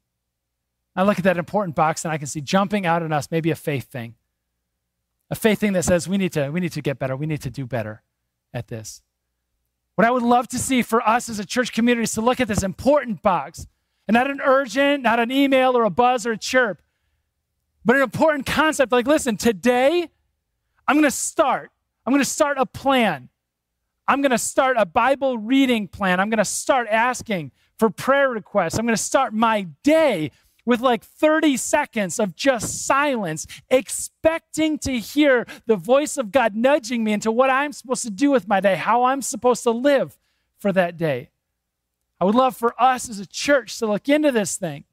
I 0.95 1.03
look 1.03 1.17
at 1.17 1.23
that 1.23 1.37
important 1.37 1.75
box 1.75 2.05
and 2.05 2.11
I 2.11 2.17
can 2.17 2.27
see 2.27 2.41
jumping 2.41 2.85
out 2.85 3.01
at 3.01 3.11
us 3.11 3.29
maybe 3.31 3.49
a 3.51 3.55
faith 3.55 3.85
thing. 3.85 4.15
A 5.29 5.35
faith 5.35 5.59
thing 5.59 5.73
that 5.73 5.83
says 5.83 6.07
we 6.07 6.17
need 6.17 6.33
to, 6.33 6.49
we 6.49 6.59
need 6.59 6.73
to 6.73 6.81
get 6.81 6.99
better. 6.99 7.15
We 7.15 7.25
need 7.25 7.41
to 7.41 7.49
do 7.49 7.65
better 7.65 8.03
at 8.53 8.67
this. 8.67 9.01
What 9.95 10.05
I 10.05 10.11
would 10.11 10.23
love 10.23 10.47
to 10.49 10.59
see 10.59 10.81
for 10.81 11.07
us 11.07 11.29
as 11.29 11.39
a 11.39 11.45
church 11.45 11.71
community 11.71 12.03
is 12.03 12.13
to 12.13 12.21
look 12.21 12.39
at 12.39 12.47
this 12.47 12.63
important 12.63 13.21
box 13.21 13.67
and 14.07 14.13
not 14.13 14.29
an 14.29 14.41
urgent, 14.43 15.03
not 15.03 15.19
an 15.19 15.31
email 15.31 15.77
or 15.77 15.83
a 15.83 15.89
buzz 15.89 16.25
or 16.25 16.31
a 16.31 16.37
chirp, 16.37 16.81
but 17.85 17.95
an 17.95 18.01
important 18.01 18.45
concept 18.45 18.91
like, 18.91 19.07
listen, 19.07 19.37
today 19.37 20.09
I'm 20.87 20.95
going 20.95 21.03
to 21.03 21.11
start. 21.11 21.71
I'm 22.05 22.11
going 22.11 22.23
to 22.23 22.29
start 22.29 22.57
a 22.57 22.65
plan. 22.65 23.29
I'm 24.07 24.21
going 24.21 24.31
to 24.31 24.37
start 24.37 24.75
a 24.77 24.85
Bible 24.85 25.37
reading 25.37 25.87
plan. 25.87 26.19
I'm 26.19 26.29
going 26.29 26.37
to 26.37 26.45
start 26.45 26.87
asking 26.89 27.51
for 27.79 27.89
prayer 27.89 28.29
requests. 28.29 28.77
I'm 28.77 28.85
going 28.85 28.95
to 28.95 29.01
start 29.01 29.33
my 29.33 29.67
day 29.83 30.31
with 30.65 30.79
like 30.79 31.03
30 31.03 31.57
seconds 31.57 32.19
of 32.19 32.35
just 32.35 32.85
silence, 32.85 33.45
expecting 33.69 34.77
to 34.79 34.97
hear 34.99 35.45
the 35.65 35.75
voice 35.75 36.17
of 36.17 36.31
God 36.31 36.55
nudging 36.55 37.03
me 37.03 37.13
into 37.13 37.31
what 37.31 37.49
I'm 37.49 37.73
supposed 37.73 38.03
to 38.03 38.11
do 38.11 38.31
with 38.31 38.47
my 38.47 38.59
day, 38.59 38.75
how 38.75 39.03
I'm 39.03 39.21
supposed 39.21 39.63
to 39.63 39.71
live 39.71 40.17
for 40.57 40.71
that 40.71 40.97
day. 40.97 41.29
I 42.19 42.25
would 42.25 42.35
love 42.35 42.55
for 42.55 42.73
us 42.81 43.09
as 43.09 43.19
a 43.19 43.25
church 43.25 43.77
to 43.79 43.85
look 43.85 44.07
into 44.07 44.31
this 44.31 44.55
thing 44.55 44.85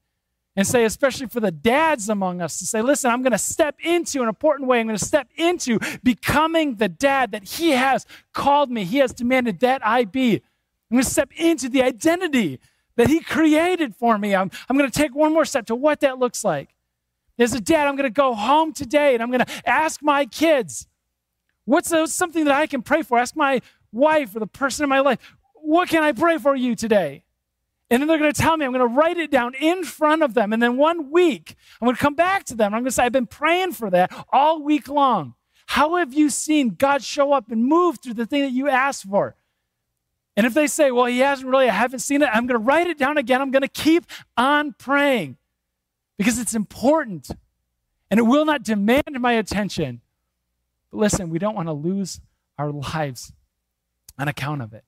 and 0.55 0.67
say, 0.67 0.83
especially 0.83 1.27
for 1.27 1.39
the 1.39 1.51
dads 1.51 2.09
among 2.09 2.41
us, 2.41 2.59
to 2.59 2.65
say, 2.65 2.81
listen, 2.81 3.09
I'm 3.09 3.21
going 3.21 3.31
to 3.31 3.37
step 3.37 3.77
into 3.81 4.21
an 4.21 4.27
important 4.27 4.67
way. 4.67 4.81
I'm 4.81 4.87
going 4.87 4.99
to 4.99 5.05
step 5.05 5.29
into 5.37 5.79
becoming 6.03 6.75
the 6.75 6.89
dad 6.89 7.31
that 7.31 7.43
he 7.45 7.69
has 7.71 8.05
called 8.33 8.69
me, 8.69 8.83
he 8.83 8.97
has 8.97 9.13
demanded 9.13 9.61
that 9.61 9.85
I 9.85 10.03
be. 10.03 10.41
I'm 10.91 10.95
going 10.95 11.03
to 11.05 11.09
step 11.09 11.31
into 11.37 11.69
the 11.69 11.81
identity 11.81 12.59
that 12.95 13.07
He 13.07 13.19
created 13.19 13.95
for 13.95 14.17
me. 14.17 14.35
I'm, 14.35 14.51
I'm 14.69 14.77
going 14.77 14.89
to 14.89 14.97
take 14.97 15.15
one 15.15 15.33
more 15.33 15.45
step 15.45 15.65
to 15.67 15.75
what 15.75 16.01
that 16.01 16.19
looks 16.19 16.43
like. 16.43 16.75
As 17.39 17.53
a 17.53 17.61
dad, 17.61 17.87
I'm 17.87 17.95
going 17.95 18.03
to 18.03 18.09
go 18.09 18.35
home 18.35 18.71
today 18.73 19.13
and 19.13 19.23
I'm 19.23 19.31
going 19.31 19.43
to 19.43 19.69
ask 19.69 20.01
my 20.03 20.25
kids, 20.25 20.87
what's 21.65 21.91
something 22.13 22.45
that 22.45 22.53
I 22.53 22.67
can 22.67 22.81
pray 22.81 23.01
for? 23.01 23.17
Ask 23.17 23.35
my 23.35 23.61
wife 23.91 24.35
or 24.35 24.39
the 24.39 24.47
person 24.47 24.83
in 24.83 24.89
my 24.89 24.99
life, 24.99 25.19
what 25.53 25.89
can 25.89 26.03
I 26.03 26.11
pray 26.11 26.37
for 26.37 26.55
you 26.55 26.75
today? 26.75 27.23
And 27.89 28.01
then 28.01 28.07
they're 28.07 28.17
going 28.17 28.31
to 28.31 28.41
tell 28.41 28.55
me, 28.55 28.65
I'm 28.65 28.71
going 28.71 28.87
to 28.87 28.95
write 28.95 29.17
it 29.17 29.31
down 29.31 29.53
in 29.55 29.83
front 29.83 30.23
of 30.23 30.33
them. 30.33 30.53
And 30.53 30.63
then 30.63 30.77
one 30.77 31.11
week, 31.11 31.55
I'm 31.81 31.85
going 31.85 31.95
to 31.95 32.01
come 32.01 32.15
back 32.15 32.45
to 32.45 32.55
them. 32.55 32.73
I'm 32.73 32.81
going 32.81 32.85
to 32.85 32.91
say, 32.91 33.03
I've 33.03 33.11
been 33.11 33.27
praying 33.27 33.73
for 33.73 33.89
that 33.89 34.13
all 34.31 34.63
week 34.63 34.87
long. 34.87 35.33
How 35.65 35.95
have 35.97 36.13
you 36.13 36.29
seen 36.29 36.75
God 36.75 37.03
show 37.03 37.33
up 37.33 37.51
and 37.51 37.65
move 37.65 37.99
through 38.01 38.13
the 38.13 38.25
thing 38.25 38.43
that 38.43 38.51
you 38.51 38.69
asked 38.69 39.03
for? 39.03 39.35
And 40.37 40.45
if 40.45 40.53
they 40.53 40.67
say, 40.67 40.91
well, 40.91 41.05
he 41.05 41.19
hasn't 41.19 41.49
really, 41.49 41.69
I 41.69 41.73
haven't 41.73 41.99
seen 41.99 42.21
it, 42.21 42.29
I'm 42.31 42.47
going 42.47 42.59
to 42.59 42.65
write 42.65 42.87
it 42.87 42.97
down 42.97 43.17
again. 43.17 43.41
I'm 43.41 43.51
going 43.51 43.63
to 43.63 43.67
keep 43.67 44.05
on 44.37 44.73
praying 44.77 45.37
because 46.17 46.39
it's 46.39 46.55
important 46.55 47.31
and 48.09 48.19
it 48.19 48.23
will 48.23 48.45
not 48.45 48.63
demand 48.63 49.19
my 49.19 49.33
attention. 49.33 50.01
But 50.89 50.99
listen, 50.99 51.29
we 51.29 51.39
don't 51.39 51.55
want 51.55 51.67
to 51.67 51.73
lose 51.73 52.21
our 52.57 52.71
lives 52.71 53.33
on 54.17 54.27
account 54.27 54.61
of 54.61 54.73
it 54.73 54.83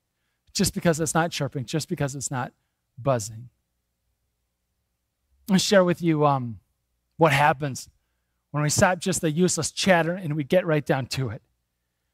just 0.52 0.72
because 0.72 1.00
it's 1.00 1.14
not 1.14 1.30
chirping, 1.30 1.64
just 1.64 1.88
because 1.88 2.14
it's 2.14 2.30
not 2.30 2.52
buzzing. 2.96 3.48
I'll 5.50 5.58
share 5.58 5.84
with 5.84 6.00
you 6.00 6.24
um, 6.24 6.60
what 7.16 7.32
happens 7.32 7.90
when 8.50 8.62
we 8.62 8.70
stop 8.70 8.98
just 8.98 9.20
the 9.20 9.30
useless 9.30 9.70
chatter 9.72 10.12
and 10.12 10.36
we 10.36 10.44
get 10.44 10.64
right 10.64 10.84
down 10.84 11.06
to 11.06 11.28
it. 11.28 11.42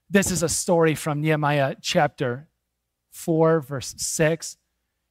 This 0.08 0.30
is 0.32 0.42
a 0.42 0.48
story 0.48 0.94
from 0.94 1.20
Nehemiah 1.20 1.76
chapter 1.80 2.48
4, 3.10 3.60
verse 3.60 3.94
6. 3.96 4.56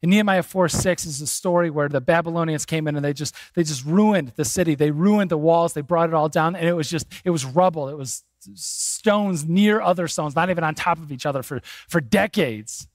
In 0.02 0.12
Nehemiah 0.12 0.44
4 0.44 0.70
6 0.70 1.06
is 1.06 1.22
a 1.22 1.28
story 1.28 1.70
where 1.70 1.90
the 1.90 2.00
Babylonians 2.00 2.66
came 2.66 2.88
in 2.88 2.96
and 2.96 3.04
they 3.04 3.12
just 3.12 3.36
they 3.54 3.64
just 3.64 3.86
ruined 3.86 4.34
the 4.38 4.46
city. 4.46 4.76
They 4.76 4.92
ruined 4.92 5.30
the 5.30 5.38
walls, 5.38 5.74
they 5.74 5.82
brought 5.82 6.08
it 6.08 6.16
all 6.16 6.30
down, 6.30 6.56
and 6.56 6.68
it 6.68 6.74
was 6.74 6.90
just, 6.90 7.08
it 7.26 7.32
was 7.32 7.44
rubble. 7.44 7.90
It 7.90 7.98
was 7.98 8.24
stones 8.54 9.46
near 9.46 9.82
other 9.82 10.08
stones, 10.08 10.36
not 10.36 10.50
even 10.50 10.64
on 10.64 10.76
top 10.76 11.00
of 11.00 11.12
each 11.12 11.26
other 11.26 11.44
for, 11.44 11.62
for 11.88 12.00
decades. 12.00 12.88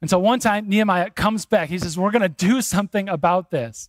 And 0.00 0.10
so 0.10 0.18
one 0.18 0.40
time 0.40 0.68
Nehemiah 0.68 1.10
comes 1.10 1.46
back. 1.46 1.68
He 1.68 1.78
says, 1.78 1.96
We're 1.96 2.10
gonna 2.10 2.28
do 2.28 2.60
something 2.60 3.08
about 3.08 3.50
this. 3.50 3.88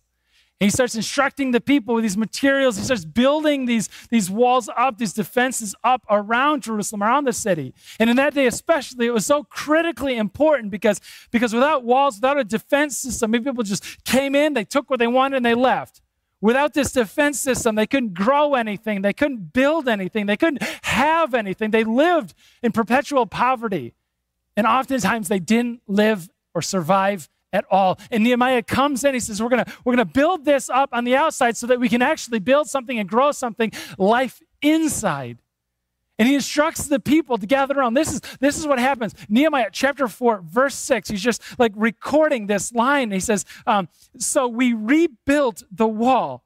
He 0.58 0.70
starts 0.70 0.94
instructing 0.94 1.50
the 1.50 1.60
people 1.60 1.94
with 1.94 2.02
these 2.02 2.16
materials. 2.16 2.78
He 2.78 2.84
starts 2.84 3.04
building 3.04 3.66
these, 3.66 3.90
these 4.08 4.30
walls 4.30 4.70
up, 4.74 4.96
these 4.96 5.12
defenses 5.12 5.74
up 5.84 6.02
around 6.08 6.62
Jerusalem, 6.62 7.02
around 7.02 7.26
the 7.26 7.34
city. 7.34 7.74
And 8.00 8.08
in 8.08 8.16
that 8.16 8.32
day, 8.32 8.46
especially, 8.46 9.06
it 9.06 9.12
was 9.12 9.26
so 9.26 9.44
critically 9.44 10.16
important 10.16 10.70
because, 10.70 10.98
because 11.30 11.52
without 11.52 11.84
walls, 11.84 12.16
without 12.16 12.38
a 12.38 12.44
defense 12.44 12.96
system, 12.96 13.32
people 13.32 13.64
just 13.64 14.02
came 14.04 14.34
in, 14.34 14.54
they 14.54 14.64
took 14.64 14.88
what 14.88 14.98
they 14.98 15.06
wanted, 15.06 15.36
and 15.36 15.44
they 15.44 15.54
left. 15.54 16.00
Without 16.40 16.72
this 16.72 16.92
defense 16.92 17.38
system, 17.38 17.74
they 17.74 17.86
couldn't 17.86 18.14
grow 18.14 18.54
anything, 18.54 19.02
they 19.02 19.12
couldn't 19.12 19.52
build 19.52 19.88
anything, 19.88 20.24
they 20.24 20.36
couldn't 20.38 20.62
have 20.82 21.34
anything. 21.34 21.70
They 21.70 21.84
lived 21.84 22.32
in 22.62 22.72
perpetual 22.72 23.26
poverty. 23.26 23.94
And 24.56 24.66
oftentimes, 24.66 25.28
they 25.28 25.38
didn't 25.38 25.82
live 25.86 26.30
or 26.54 26.62
survive 26.62 27.28
at 27.56 27.64
all. 27.70 27.98
And 28.10 28.22
Nehemiah 28.22 28.62
comes 28.62 29.02
in, 29.02 29.14
he 29.14 29.20
says, 29.20 29.42
We're 29.42 29.48
gonna, 29.48 29.66
we're 29.84 29.94
gonna 29.94 30.04
build 30.04 30.44
this 30.44 30.68
up 30.68 30.90
on 30.92 31.04
the 31.04 31.16
outside 31.16 31.56
so 31.56 31.66
that 31.66 31.80
we 31.80 31.88
can 31.88 32.02
actually 32.02 32.38
build 32.38 32.68
something 32.68 32.98
and 32.98 33.08
grow 33.08 33.32
something, 33.32 33.72
life 33.98 34.42
inside. 34.60 35.38
And 36.18 36.26
he 36.28 36.34
instructs 36.34 36.86
the 36.86 36.98
people 36.98 37.36
to 37.36 37.46
gather 37.46 37.78
around. 37.78 37.94
This 37.94 38.12
is, 38.12 38.20
this 38.40 38.58
is 38.58 38.66
what 38.66 38.78
happens. 38.78 39.14
Nehemiah 39.28 39.68
chapter 39.70 40.08
4, 40.08 40.42
verse 40.42 40.74
6, 40.74 41.10
he's 41.10 41.22
just 41.22 41.42
like 41.58 41.72
recording 41.74 42.46
this 42.46 42.72
line. 42.72 43.10
He 43.10 43.20
says, 43.20 43.44
um, 43.66 43.88
So 44.18 44.48
we 44.48 44.72
rebuilt 44.72 45.62
the 45.70 45.86
wall 45.86 46.44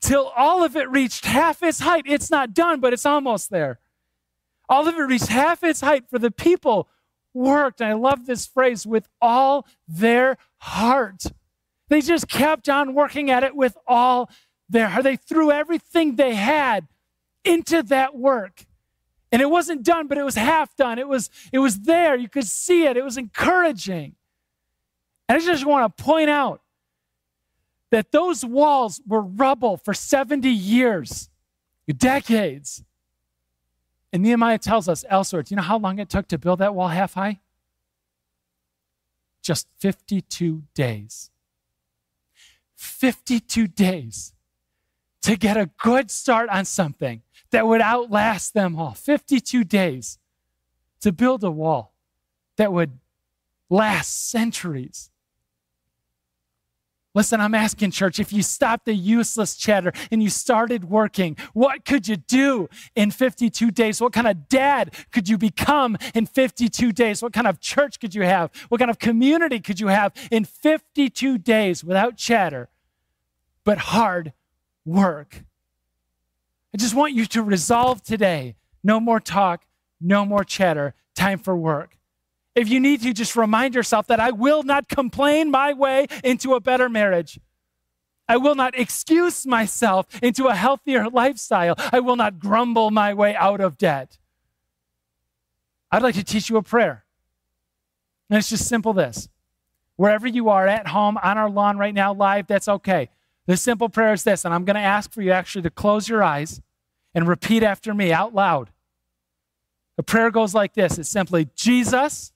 till 0.00 0.32
all 0.36 0.64
of 0.64 0.76
it 0.76 0.90
reached 0.90 1.26
half 1.26 1.62
its 1.62 1.80
height. 1.80 2.04
It's 2.06 2.30
not 2.30 2.54
done, 2.54 2.80
but 2.80 2.92
it's 2.92 3.06
almost 3.06 3.50
there. 3.50 3.78
All 4.68 4.88
of 4.88 4.94
it 4.94 5.00
reached 5.00 5.28
half 5.28 5.62
its 5.62 5.82
height 5.82 6.04
for 6.08 6.18
the 6.18 6.30
people 6.30 6.88
worked, 7.34 7.80
and 7.80 7.90
I 7.90 7.94
love 7.94 8.26
this 8.26 8.46
phrase, 8.46 8.86
with 8.86 9.08
all 9.20 9.66
their 9.88 10.36
heart. 10.58 11.24
They 11.88 12.00
just 12.00 12.28
kept 12.28 12.68
on 12.68 12.94
working 12.94 13.30
at 13.30 13.44
it 13.44 13.54
with 13.54 13.76
all 13.86 14.30
their 14.68 14.88
heart. 14.88 15.04
They 15.04 15.16
threw 15.16 15.50
everything 15.50 16.16
they 16.16 16.34
had 16.34 16.86
into 17.44 17.82
that 17.84 18.16
work. 18.16 18.64
And 19.30 19.40
it 19.40 19.50
wasn't 19.50 19.82
done, 19.82 20.08
but 20.08 20.18
it 20.18 20.24
was 20.24 20.34
half 20.34 20.76
done. 20.76 20.98
It 20.98 21.08
was, 21.08 21.30
it 21.52 21.58
was 21.58 21.80
there. 21.80 22.16
You 22.16 22.28
could 22.28 22.46
see 22.46 22.84
it. 22.84 22.96
It 22.96 23.04
was 23.04 23.16
encouraging. 23.16 24.14
And 25.28 25.40
I 25.40 25.44
just 25.44 25.64
want 25.64 25.96
to 25.96 26.02
point 26.02 26.28
out 26.28 26.60
that 27.90 28.12
those 28.12 28.44
walls 28.44 29.00
were 29.06 29.22
rubble 29.22 29.76
for 29.76 29.94
70 29.94 30.48
years, 30.48 31.30
decades. 31.96 32.84
And 34.12 34.22
Nehemiah 34.22 34.58
tells 34.58 34.88
us 34.88 35.04
elsewhere, 35.08 35.42
do 35.42 35.54
you 35.54 35.56
know 35.56 35.62
how 35.62 35.78
long 35.78 35.98
it 35.98 36.10
took 36.10 36.28
to 36.28 36.38
build 36.38 36.58
that 36.58 36.74
wall 36.74 36.88
half 36.88 37.14
high? 37.14 37.40
Just 39.42 39.68
52 39.78 40.64
days. 40.74 41.30
52 42.76 43.68
days 43.68 44.34
to 45.22 45.36
get 45.36 45.56
a 45.56 45.70
good 45.78 46.10
start 46.10 46.50
on 46.50 46.64
something 46.64 47.22
that 47.50 47.66
would 47.66 47.80
outlast 47.80 48.54
them 48.54 48.76
all. 48.78 48.92
52 48.92 49.64
days 49.64 50.18
to 51.00 51.12
build 51.12 51.42
a 51.44 51.50
wall 51.50 51.94
that 52.56 52.72
would 52.72 52.98
last 53.70 54.28
centuries. 54.30 55.11
Listen, 57.14 57.40
I'm 57.40 57.54
asking, 57.54 57.90
church, 57.90 58.18
if 58.18 58.32
you 58.32 58.42
stopped 58.42 58.86
the 58.86 58.94
useless 58.94 59.54
chatter 59.56 59.92
and 60.10 60.22
you 60.22 60.30
started 60.30 60.84
working, 60.84 61.36
what 61.52 61.84
could 61.84 62.08
you 62.08 62.16
do 62.16 62.70
in 62.96 63.10
52 63.10 63.70
days? 63.70 64.00
What 64.00 64.14
kind 64.14 64.26
of 64.26 64.48
dad 64.48 64.94
could 65.12 65.28
you 65.28 65.36
become 65.36 65.98
in 66.14 66.24
52 66.24 66.90
days? 66.92 67.22
What 67.22 67.34
kind 67.34 67.46
of 67.46 67.60
church 67.60 68.00
could 68.00 68.14
you 68.14 68.22
have? 68.22 68.50
What 68.70 68.78
kind 68.78 68.90
of 68.90 68.98
community 68.98 69.60
could 69.60 69.78
you 69.78 69.88
have 69.88 70.14
in 70.30 70.44
52 70.44 71.36
days 71.36 71.84
without 71.84 72.16
chatter, 72.16 72.70
but 73.62 73.76
hard 73.78 74.32
work? 74.86 75.44
I 76.74 76.78
just 76.78 76.94
want 76.94 77.12
you 77.12 77.26
to 77.26 77.42
resolve 77.42 78.02
today 78.02 78.56
no 78.82 78.98
more 78.98 79.20
talk, 79.20 79.64
no 80.00 80.24
more 80.24 80.44
chatter, 80.44 80.94
time 81.14 81.38
for 81.38 81.54
work. 81.54 81.98
If 82.54 82.68
you 82.68 82.80
need 82.80 83.02
to, 83.02 83.12
just 83.12 83.34
remind 83.34 83.74
yourself 83.74 84.06
that 84.08 84.20
I 84.20 84.30
will 84.30 84.62
not 84.62 84.88
complain 84.88 85.50
my 85.50 85.72
way 85.72 86.06
into 86.22 86.54
a 86.54 86.60
better 86.60 86.88
marriage. 86.88 87.40
I 88.28 88.36
will 88.36 88.54
not 88.54 88.78
excuse 88.78 89.46
myself 89.46 90.06
into 90.22 90.46
a 90.46 90.54
healthier 90.54 91.08
lifestyle. 91.08 91.74
I 91.92 92.00
will 92.00 92.16
not 92.16 92.38
grumble 92.38 92.90
my 92.90 93.14
way 93.14 93.34
out 93.34 93.60
of 93.60 93.78
debt. 93.78 94.18
I'd 95.90 96.02
like 96.02 96.14
to 96.14 96.24
teach 96.24 96.48
you 96.48 96.56
a 96.56 96.62
prayer. 96.62 97.04
And 98.30 98.38
it's 98.38 98.48
just 98.48 98.66
simple 98.66 98.92
this. 98.92 99.28
Wherever 99.96 100.26
you 100.26 100.48
are, 100.48 100.66
at 100.66 100.88
home, 100.88 101.18
on 101.22 101.36
our 101.36 101.50
lawn 101.50 101.76
right 101.76 101.92
now, 101.92 102.14
live, 102.14 102.46
that's 102.46 102.68
okay. 102.68 103.10
The 103.46 103.56
simple 103.56 103.88
prayer 103.88 104.12
is 104.12 104.24
this, 104.24 104.44
and 104.44 104.54
I'm 104.54 104.64
going 104.64 104.76
to 104.76 104.80
ask 104.80 105.12
for 105.12 105.20
you 105.20 105.32
actually 105.32 105.62
to 105.62 105.70
close 105.70 106.08
your 106.08 106.22
eyes 106.22 106.62
and 107.14 107.28
repeat 107.28 107.62
after 107.62 107.92
me 107.92 108.12
out 108.12 108.34
loud. 108.34 108.70
The 109.96 110.02
prayer 110.02 110.30
goes 110.30 110.54
like 110.54 110.74
this 110.74 110.98
it's 110.98 111.10
simply, 111.10 111.48
Jesus, 111.54 112.31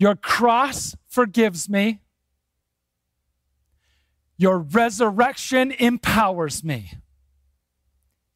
Your 0.00 0.16
cross 0.16 0.96
forgives 1.06 1.68
me. 1.68 2.00
Your 4.38 4.58
resurrection 4.58 5.70
empowers 5.72 6.64
me. 6.64 6.94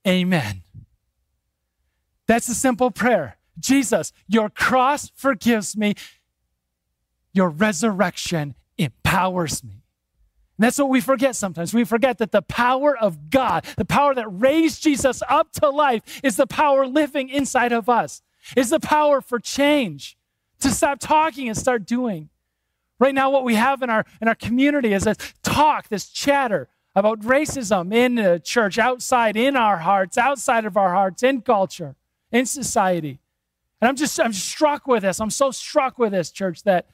Amen. 0.06 0.62
That's 2.26 2.48
a 2.50 2.54
simple 2.54 2.90
prayer. 2.90 3.38
Jesus, 3.58 4.12
your 4.28 4.50
cross 4.50 5.10
forgives 5.16 5.74
me. 5.74 5.94
Your 7.32 7.48
resurrection 7.48 8.54
empowers 8.76 9.64
me. 9.64 9.82
And 10.58 10.64
that's 10.66 10.78
what 10.78 10.90
we 10.90 11.00
forget 11.00 11.34
sometimes. 11.34 11.72
We 11.72 11.84
forget 11.84 12.18
that 12.18 12.30
the 12.30 12.42
power 12.42 12.96
of 12.96 13.30
God, 13.30 13.64
the 13.78 13.86
power 13.86 14.14
that 14.14 14.28
raised 14.28 14.82
Jesus 14.82 15.22
up 15.30 15.52
to 15.52 15.70
life, 15.70 16.20
is 16.22 16.36
the 16.36 16.46
power 16.46 16.86
living 16.86 17.30
inside 17.30 17.72
of 17.72 17.88
us, 17.88 18.20
is 18.54 18.68
the 18.68 18.80
power 18.80 19.22
for 19.22 19.38
change, 19.38 20.18
to 20.64 20.70
stop 20.70 20.98
talking 20.98 21.48
and 21.48 21.56
start 21.56 21.86
doing. 21.86 22.28
Right 22.98 23.14
now, 23.14 23.30
what 23.30 23.44
we 23.44 23.54
have 23.54 23.82
in 23.82 23.90
our, 23.90 24.04
in 24.20 24.28
our 24.28 24.34
community 24.34 24.92
is 24.92 25.04
this 25.04 25.16
talk, 25.42 25.88
this 25.88 26.08
chatter 26.08 26.68
about 26.94 27.20
racism 27.20 27.92
in 27.92 28.14
the 28.14 28.40
church, 28.42 28.78
outside, 28.78 29.36
in 29.36 29.56
our 29.56 29.78
hearts, 29.78 30.16
outside 30.16 30.64
of 30.64 30.76
our 30.76 30.94
hearts, 30.94 31.22
in 31.22 31.40
culture, 31.40 31.96
in 32.30 32.46
society. 32.46 33.20
And 33.80 33.88
I'm 33.88 33.96
just 33.96 34.18
I'm 34.20 34.32
struck 34.32 34.86
with 34.86 35.02
this. 35.02 35.20
I'm 35.20 35.30
so 35.30 35.50
struck 35.50 35.98
with 35.98 36.12
this, 36.12 36.30
church, 36.30 36.62
that 36.62 36.86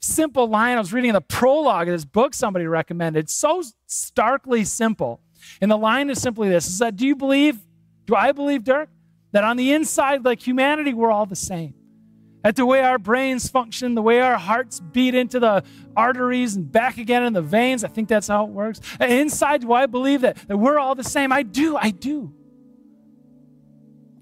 simple 0.00 0.48
line. 0.48 0.76
I 0.76 0.80
was 0.80 0.92
reading 0.92 1.10
in 1.10 1.14
the 1.14 1.20
prologue 1.20 1.88
of 1.88 1.92
this 1.92 2.04
book 2.04 2.32
somebody 2.32 2.66
recommended. 2.66 3.28
So 3.28 3.62
starkly 3.86 4.64
simple. 4.64 5.20
And 5.60 5.70
the 5.70 5.76
line 5.76 6.10
is 6.10 6.22
simply 6.22 6.48
this 6.48 6.66
is 6.66 6.78
that 6.78 6.96
do 6.96 7.06
you 7.06 7.16
believe, 7.16 7.58
do 8.06 8.14
I 8.14 8.32
believe, 8.32 8.64
Dirk, 8.64 8.88
that 9.32 9.44
on 9.44 9.56
the 9.56 9.72
inside, 9.72 10.24
like 10.24 10.46
humanity, 10.46 10.94
we're 10.94 11.10
all 11.10 11.26
the 11.26 11.36
same? 11.36 11.74
That 12.42 12.56
the 12.56 12.64
way 12.64 12.80
our 12.80 12.98
brains 12.98 13.48
function, 13.48 13.94
the 13.94 14.02
way 14.02 14.20
our 14.20 14.38
hearts 14.38 14.80
beat 14.80 15.14
into 15.14 15.38
the 15.38 15.62
arteries 15.94 16.56
and 16.56 16.70
back 16.70 16.96
again 16.96 17.22
in 17.22 17.32
the 17.32 17.42
veins, 17.42 17.84
I 17.84 17.88
think 17.88 18.08
that's 18.08 18.28
how 18.28 18.44
it 18.44 18.50
works. 18.50 18.80
Inside, 18.98 19.60
do 19.62 19.72
I 19.72 19.86
believe 19.86 20.22
that, 20.22 20.36
that 20.48 20.56
we're 20.56 20.78
all 20.78 20.94
the 20.94 21.04
same? 21.04 21.32
I 21.32 21.42
do, 21.42 21.76
I 21.76 21.90
do 21.90 22.32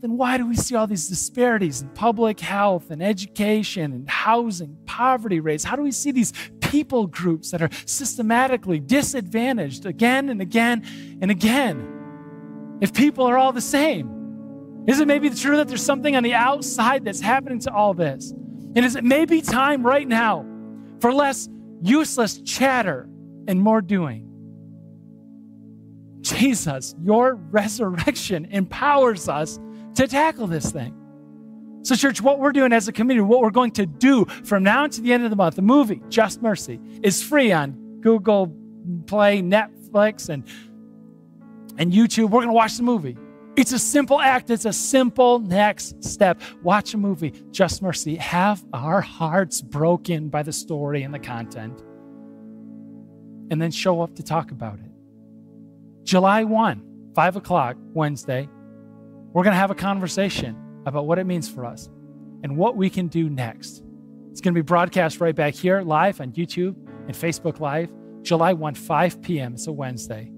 then 0.00 0.16
why 0.16 0.38
do 0.38 0.46
we 0.46 0.54
see 0.54 0.76
all 0.76 0.86
these 0.86 1.08
disparities 1.08 1.82
in 1.82 1.88
public 1.88 2.38
health 2.38 2.90
and 2.90 3.02
education 3.02 3.92
and 3.92 4.08
housing, 4.08 4.76
poverty 4.86 5.40
rates? 5.40 5.64
How 5.64 5.74
do 5.74 5.82
we 5.82 5.90
see 5.90 6.12
these 6.12 6.32
people 6.60 7.06
groups 7.06 7.50
that 7.50 7.62
are 7.62 7.70
systematically 7.84 8.78
disadvantaged 8.78 9.86
again 9.86 10.28
and 10.28 10.40
again 10.40 10.84
and 11.20 11.30
again? 11.30 12.78
If 12.80 12.94
people 12.94 13.26
are 13.26 13.36
all 13.36 13.52
the 13.52 13.60
same, 13.60 14.17
is 14.88 15.00
it 15.00 15.06
maybe 15.06 15.28
true 15.28 15.58
that 15.58 15.68
there's 15.68 15.84
something 15.84 16.16
on 16.16 16.22
the 16.22 16.32
outside 16.32 17.04
that's 17.04 17.20
happening 17.20 17.58
to 17.60 17.72
all 17.72 17.92
this? 17.92 18.30
And 18.30 18.78
is 18.78 18.96
it 18.96 19.04
maybe 19.04 19.42
time 19.42 19.84
right 19.84 20.08
now 20.08 20.46
for 21.00 21.12
less 21.12 21.46
useless 21.82 22.40
chatter 22.40 23.06
and 23.46 23.60
more 23.60 23.82
doing? 23.82 24.24
Jesus, 26.22 26.94
your 27.02 27.34
resurrection 27.34 28.46
empowers 28.46 29.28
us 29.28 29.60
to 29.94 30.08
tackle 30.08 30.46
this 30.46 30.72
thing. 30.72 30.94
So, 31.82 31.94
church, 31.94 32.22
what 32.22 32.38
we're 32.38 32.52
doing 32.52 32.72
as 32.72 32.88
a 32.88 32.92
community, 32.92 33.22
what 33.22 33.40
we're 33.40 33.50
going 33.50 33.72
to 33.72 33.84
do 33.84 34.24
from 34.24 34.62
now 34.62 34.86
to 34.86 35.00
the 35.02 35.12
end 35.12 35.24
of 35.24 35.30
the 35.30 35.36
month, 35.36 35.56
the 35.56 35.62
movie, 35.62 36.02
Just 36.08 36.40
Mercy, 36.40 36.80
is 37.02 37.22
free 37.22 37.52
on 37.52 38.00
Google 38.00 38.54
Play, 39.06 39.42
Netflix, 39.42 40.30
and, 40.30 40.44
and 41.76 41.92
YouTube. 41.92 42.30
We're 42.30 42.40
going 42.40 42.48
to 42.48 42.52
watch 42.54 42.78
the 42.78 42.82
movie. 42.82 43.18
It's 43.58 43.72
a 43.72 43.78
simple 43.80 44.20
act, 44.20 44.50
it's 44.50 44.66
a 44.66 44.72
simple 44.72 45.40
next 45.40 46.04
step. 46.04 46.40
Watch 46.62 46.94
a 46.94 46.96
movie, 46.96 47.32
Just 47.50 47.82
Mercy. 47.82 48.14
Have 48.14 48.64
our 48.72 49.00
hearts 49.00 49.60
broken 49.60 50.28
by 50.28 50.44
the 50.44 50.52
story 50.52 51.02
and 51.02 51.12
the 51.12 51.18
content, 51.18 51.82
and 53.50 53.60
then 53.60 53.72
show 53.72 54.00
up 54.00 54.14
to 54.14 54.22
talk 54.22 54.52
about 54.52 54.78
it. 54.78 54.92
July 56.04 56.44
1, 56.44 57.10
5 57.16 57.34
o'clock, 57.34 57.76
Wednesday, 57.94 58.48
we're 59.32 59.42
going 59.42 59.54
to 59.54 59.58
have 59.58 59.72
a 59.72 59.74
conversation 59.74 60.56
about 60.86 61.08
what 61.08 61.18
it 61.18 61.24
means 61.24 61.48
for 61.48 61.64
us 61.64 61.90
and 62.44 62.56
what 62.56 62.76
we 62.76 62.88
can 62.88 63.08
do 63.08 63.28
next. 63.28 63.82
It's 64.30 64.40
going 64.40 64.54
to 64.54 64.58
be 64.58 64.64
broadcast 64.64 65.20
right 65.20 65.34
back 65.34 65.54
here 65.54 65.82
live 65.82 66.20
on 66.20 66.30
YouTube 66.30 66.76
and 67.08 67.10
Facebook 67.12 67.58
Live, 67.58 67.90
July 68.22 68.52
1, 68.52 68.74
5 68.74 69.20
p.m. 69.20 69.54
It's 69.54 69.66
a 69.66 69.72
Wednesday. 69.72 70.30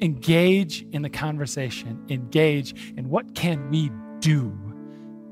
Engage 0.00 0.86
in 0.92 1.02
the 1.02 1.10
conversation, 1.10 2.04
engage 2.08 2.92
in 2.96 3.08
what 3.08 3.34
can 3.34 3.68
we 3.70 3.90
do 4.20 4.56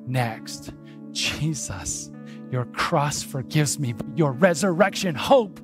next. 0.07 0.73
Jesus, 1.13 2.11
your 2.51 2.65
cross 2.67 3.23
forgives 3.23 3.79
me, 3.79 3.93
but 3.93 4.07
your 4.19 4.33
resurrection 4.33 5.15
hope 5.15 5.61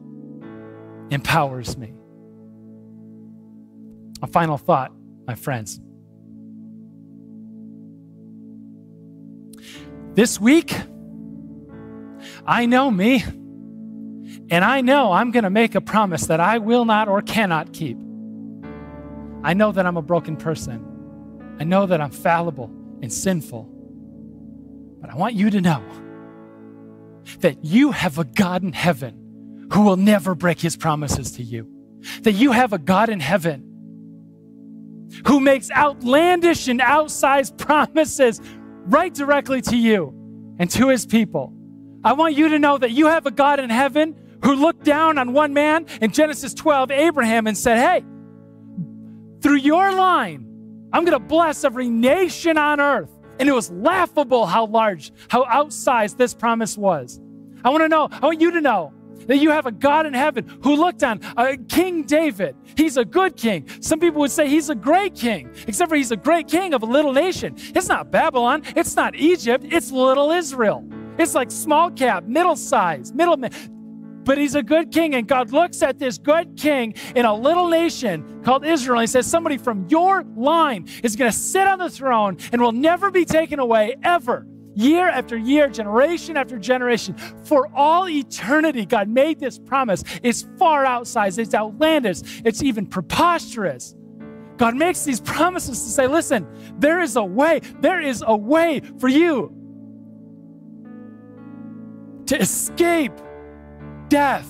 empowers 1.11 1.77
me. 1.77 1.93
A 4.23 4.29
final 4.29 4.57
thought, 4.57 4.93
my 5.27 5.35
friends. 5.35 5.81
This 10.15 10.41
week, 10.41 10.77
I 12.47 12.67
know 12.67 12.91
me, 12.91 13.25
and 14.51 14.65
I 14.65 14.81
know 14.81 15.12
I'm 15.12 15.33
going 15.33 15.45
to 15.45 15.51
make 15.51 15.75
a 15.75 15.81
promise 15.81 16.27
that 16.27 16.38
I 16.38 16.59
will 16.59 16.85
not 16.85 17.09
or 17.09 17.21
cannot 17.21 17.73
keep. 17.73 17.99
I 19.44 19.55
know 19.55 19.72
that 19.72 19.87
I'm 19.87 19.96
a 19.96 20.02
broken 20.02 20.37
person. 20.37 21.57
I 21.59 21.64
know 21.64 21.87
that 21.87 22.00
I'm 22.00 22.11
fallible 22.11 22.70
and 23.02 23.12
sinful. 23.12 23.68
But 25.00 25.11
I 25.11 25.16
want 25.16 25.35
you 25.35 25.50
to 25.50 25.61
know 25.61 25.83
that 27.40 27.64
you 27.64 27.90
have 27.92 28.18
a 28.18 28.24
God 28.24 28.62
in 28.62 28.72
heaven 28.72 29.68
who 29.72 29.83
will 29.83 29.96
never 29.96 30.35
break 30.35 30.61
his 30.61 30.76
promises 30.76 31.33
to 31.33 31.42
you. 31.42 31.68
That 32.22 32.33
you 32.33 32.52
have 32.52 32.72
a 32.72 32.78
God 32.78 33.09
in 33.09 33.20
heaven 33.20 33.68
who 35.26 35.40
makes 35.40 35.70
outlandish 35.70 36.68
and 36.68 36.81
outsized 36.81 37.59
promises 37.59 38.40
right 38.87 39.12
directly 39.12 39.61
to 39.62 39.76
you 39.76 40.14
and 40.59 40.70
to 40.70 40.88
his 40.88 41.07
people. 41.07 41.52
I 42.05 42.14
want 42.14 42.35
you 42.35 42.48
to 42.50 42.59
know 42.59 42.78
that 42.78 42.90
you 42.90 43.07
have 43.07 43.26
a 43.26 43.31
God 43.31 43.61
in 43.61 43.70
heaven 43.70 44.16
who 44.44 44.55
looked 44.55 44.85
down 44.85 45.18
on 45.18 45.33
one 45.33 45.52
man 45.55 45.87
in 46.00 46.11
Genesis 46.11 46.52
12, 46.55 46.90
Abraham, 46.90 47.46
and 47.46 47.57
said, 47.57 47.78
Hey, 47.78 48.05
through 49.42 49.57
your 49.57 49.92
line, 49.92 50.46
I'm 50.92 51.05
going 51.05 51.18
to 51.18 51.26
bless 51.26 51.64
every 51.64 51.88
nation 51.88 52.57
on 52.57 52.81
earth. 52.81 53.11
And 53.38 53.48
it 53.48 53.52
was 53.52 53.70
laughable 53.70 54.46
how 54.46 54.66
large, 54.66 55.12
how 55.28 55.44
outsized 55.44 56.16
this 56.16 56.35
promise 56.35 56.78
was. 56.78 57.20
I 57.64 57.70
want 57.70 57.83
to 57.83 57.88
know, 57.88 58.09
I 58.11 58.26
want 58.26 58.40
you 58.40 58.50
to 58.52 58.61
know 58.61 58.92
that 59.26 59.38
you 59.38 59.50
have 59.50 59.66
a 59.66 59.72
God 59.72 60.07
in 60.07 60.14
heaven 60.14 60.46
who 60.62 60.74
looked 60.76 61.02
on 61.02 61.20
uh, 61.37 61.57
King 61.68 62.02
David. 62.05 62.57
He's 62.76 62.96
a 62.96 63.05
good 63.05 63.37
king. 63.37 63.68
Some 63.81 64.00
people 64.00 64.20
would 64.20 64.31
say 64.31 64.48
he's 64.48 64.68
a 64.68 64.74
great 64.74 65.14
king, 65.14 65.50
except 65.66 65.88
for 65.88 65.96
he's 65.96 66.11
a 66.11 66.16
great 66.16 66.48
king 66.48 66.74
of 66.74 66.83
a 66.83 66.87
little 66.87 67.12
nation. 67.12 67.55
It's 67.59 67.88
not 67.88 68.11
Babylon, 68.11 68.62
it's 68.76 68.96
not 68.96 69.14
Egypt, 69.14 69.64
it's 69.68 69.90
little 69.90 70.31
Israel. 70.31 70.85
It's 71.18 71.35
like 71.35 71.50
small 71.50 71.90
cap, 71.90 72.24
middle 72.24 72.57
size, 72.57 73.12
middle. 73.12 73.37
But 74.24 74.38
he's 74.38 74.54
a 74.54 74.62
good 74.62 74.92
king, 74.92 75.14
and 75.14 75.26
God 75.26 75.52
looks 75.52 75.82
at 75.82 75.98
this 75.98 76.18
good 76.18 76.56
king 76.56 76.94
in 77.16 77.24
a 77.24 77.35
little 77.35 77.68
nation 77.68 78.42
called 78.42 78.64
Israel, 78.64 78.98
and 78.98 79.08
he 79.08 79.11
says, 79.11 79.26
Somebody 79.26 79.58
from 79.58 79.87
your 79.88 80.22
line 80.37 80.88
is 81.02 81.16
going 81.16 81.30
to 81.30 81.37
sit 81.37 81.66
on 81.66 81.78
the 81.78 81.90
throne 81.90 82.38
and 82.52 82.61
will 82.61 82.72
never 82.72 83.11
be 83.11 83.24
taken 83.24 83.58
away 83.58 83.96
ever 84.02 84.46
year 84.74 85.08
after 85.08 85.37
year, 85.37 85.68
generation 85.68 86.37
after 86.37 86.58
generation, 86.58 87.14
for 87.44 87.68
all 87.74 88.08
eternity, 88.08 88.87
God 88.87 89.08
made 89.08 89.38
this 89.38 89.58
promise. 89.58 90.02
It's 90.22 90.46
far 90.58 90.85
outsized, 90.85 91.38
it's 91.38 91.54
outlandish, 91.54 92.20
it's 92.44 92.62
even 92.62 92.87
preposterous. 92.87 93.94
God 94.56 94.76
makes 94.76 95.04
these 95.04 95.20
promises 95.20 95.82
to 95.82 95.90
say, 95.90 96.06
listen, 96.06 96.46
there 96.78 97.00
is 97.00 97.16
a 97.16 97.24
way, 97.24 97.61
there 97.80 98.00
is 98.00 98.22
a 98.26 98.37
way 98.37 98.80
for 98.98 99.08
you 99.08 99.54
to 102.26 102.40
escape 102.40 103.12
death. 104.12 104.46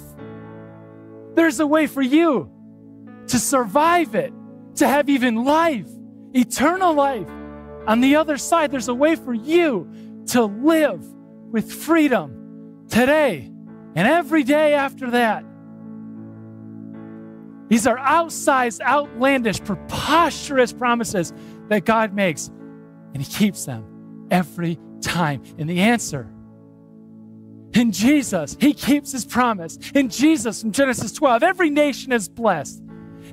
There's 1.35 1.61
a 1.61 1.67
way 1.67 1.87
for 1.87 2.03
you 2.03 2.51
to 3.29 3.39
survive 3.39 4.17
it, 4.17 4.33
to 4.75 4.89
have 4.89 5.09
even 5.09 5.45
life, 5.45 5.89
eternal 6.35 6.93
life. 6.95 7.29
On 7.87 8.01
the 8.01 8.17
other 8.17 8.39
side, 8.39 8.73
there's 8.73 8.89
a 8.89 8.95
way 8.95 9.15
for 9.15 9.33
you 9.33 9.89
to 10.31 10.43
live 10.45 11.07
with 11.53 11.73
freedom 11.73 12.87
today 12.89 13.49
and 13.95 14.09
every 14.09 14.43
day 14.43 14.75
after 14.75 15.13
that. 15.13 15.45
These 17.69 17.87
are 17.87 17.99
outsized, 17.99 18.81
outlandish, 18.81 19.63
preposterous 19.63 20.73
promises 20.73 21.33
that 21.69 21.85
God 21.85 22.13
makes, 22.13 22.49
and 23.15 23.23
He 23.23 23.33
keeps 23.33 23.65
them 23.65 24.27
every 24.29 24.77
time. 25.01 25.45
And 25.57 25.71
the 25.71 25.83
answer 25.83 26.29
in 27.75 27.93
Jesus, 27.93 28.57
He 28.61 28.75
keeps 28.75 29.13
His 29.13 29.25
promise. 29.25 29.79
In 29.95 30.09
Jesus, 30.09 30.63
in 30.63 30.73
Genesis 30.73 31.13
12, 31.13 31.43
every 31.43 31.71
nation 31.71 32.13
is 32.13 32.29
blessed. 32.29 32.83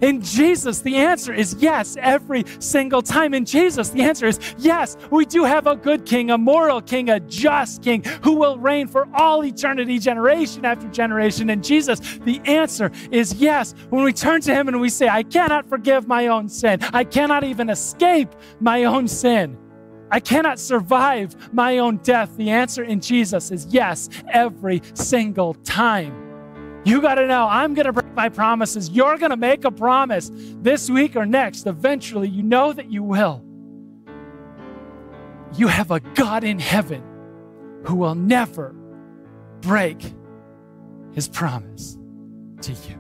In 0.02 0.22
Jesus, 0.22 0.80
the 0.80 0.96
answer 0.96 1.34
is 1.34 1.56
yes 1.60 1.98
every 2.00 2.46
single 2.60 3.02
time. 3.02 3.34
In 3.34 3.46
Jesus, 3.46 3.90
the 3.90 4.02
answer 4.02 4.28
is 4.28 4.40
yes, 4.58 4.96
we 5.12 5.26
do 5.26 5.44
have 5.44 5.68
a 5.68 5.76
good 5.76 6.06
king, 6.06 6.32
a 6.32 6.38
moral 6.38 6.82
king, 6.82 7.10
a 7.10 7.20
just 7.20 7.82
king 7.84 8.04
who 8.24 8.34
will 8.34 8.58
reign 8.58 8.88
for 8.88 9.08
all 9.14 9.44
eternity, 9.44 10.00
generation 10.00 10.66
after 10.66 10.88
generation. 10.88 11.50
In 11.50 11.62
Jesus, 11.62 12.00
the 12.20 12.40
answer 12.46 12.92
is 13.12 13.34
yes. 13.34 13.74
When 13.90 14.04
we 14.04 14.14
turn 14.14 14.42
to 14.42 14.54
him 14.54 14.68
and 14.68 14.80
we 14.80 14.90
say, 14.90 15.10
I 15.10 15.24
cannot 15.24 15.68
forgive 15.68 16.08
my 16.08 16.28
own 16.28 16.48
sin, 16.48 16.80
I 16.94 17.04
cannot 17.04 17.44
even 17.44 17.70
escape 17.70 18.30
my 18.60 18.86
own 18.86 19.08
sin. 19.08 19.58
I 20.12 20.20
cannot 20.20 20.60
survive 20.60 21.54
my 21.54 21.78
own 21.78 21.98
death. 21.98 22.36
The 22.38 22.50
answer 22.50 22.84
in 22.84 23.00
Jesus 23.00 23.52
is 23.52 23.68
yes 23.68 24.10
every 24.30 24.82
single 24.94 25.54
time. 25.54 26.26
You 26.86 27.02
got 27.02 27.16
to 27.16 27.28
know 27.28 27.48
I'm 27.48 27.74
going 27.74 27.86
to 27.86 27.94
break 27.94 28.14
my 28.14 28.30
promises. 28.30 28.90
You're 28.90 29.18
going 29.18 29.32
to 29.32 29.38
make 29.38 29.66
a 29.66 29.72
promise 29.72 30.32
this 30.34 30.90
week 30.90 31.16
or 31.16 31.26
next. 31.26 31.68
Eventually, 31.68 32.30
you 32.30 32.42
know 32.42 32.74
that 32.74 32.92
you 32.92 33.04
will. 33.04 33.44
You 35.56 35.68
have 35.68 35.92
a 35.92 36.00
God 36.00 36.44
in 36.44 36.58
heaven 36.58 37.04
who 37.86 37.96
will 37.96 38.16
never 38.16 38.74
break 39.62 40.02
his 41.12 41.28
promise 41.28 41.98
to 42.62 42.72
you. 42.72 42.96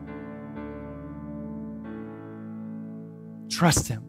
Trust 3.49 3.87
him. 3.87 4.03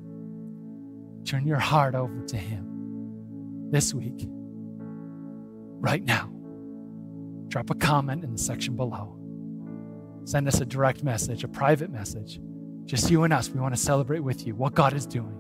Turn 1.25 1.47
your 1.47 1.59
heart 1.59 1.95
over 1.95 2.25
to 2.27 2.37
him 2.37 2.80
this 3.71 3.95
week, 3.95 4.27
right 5.81 6.05
now. 6.05 6.31
Drop 7.49 7.71
a 7.71 7.75
comment 7.75 8.25
in 8.25 8.33
the 8.33 8.39
section 8.39 8.77
below. 8.77 9.17
Send 10.25 10.47
us 10.47 10.61
a 10.61 10.67
direct 10.67 11.03
message, 11.03 11.43
a 11.45 11.49
private 11.49 11.91
message. 11.91 12.41
Just 12.85 13.11
you 13.11 13.25
and 13.25 13.33
us. 13.33 13.49
We 13.49 13.61
want 13.61 13.75
to 13.75 13.81
celebrate 13.81 14.21
with 14.21 14.47
you 14.47 14.55
what 14.55 14.75
God 14.75 14.93
is 14.93 15.07
doing. 15.07 15.37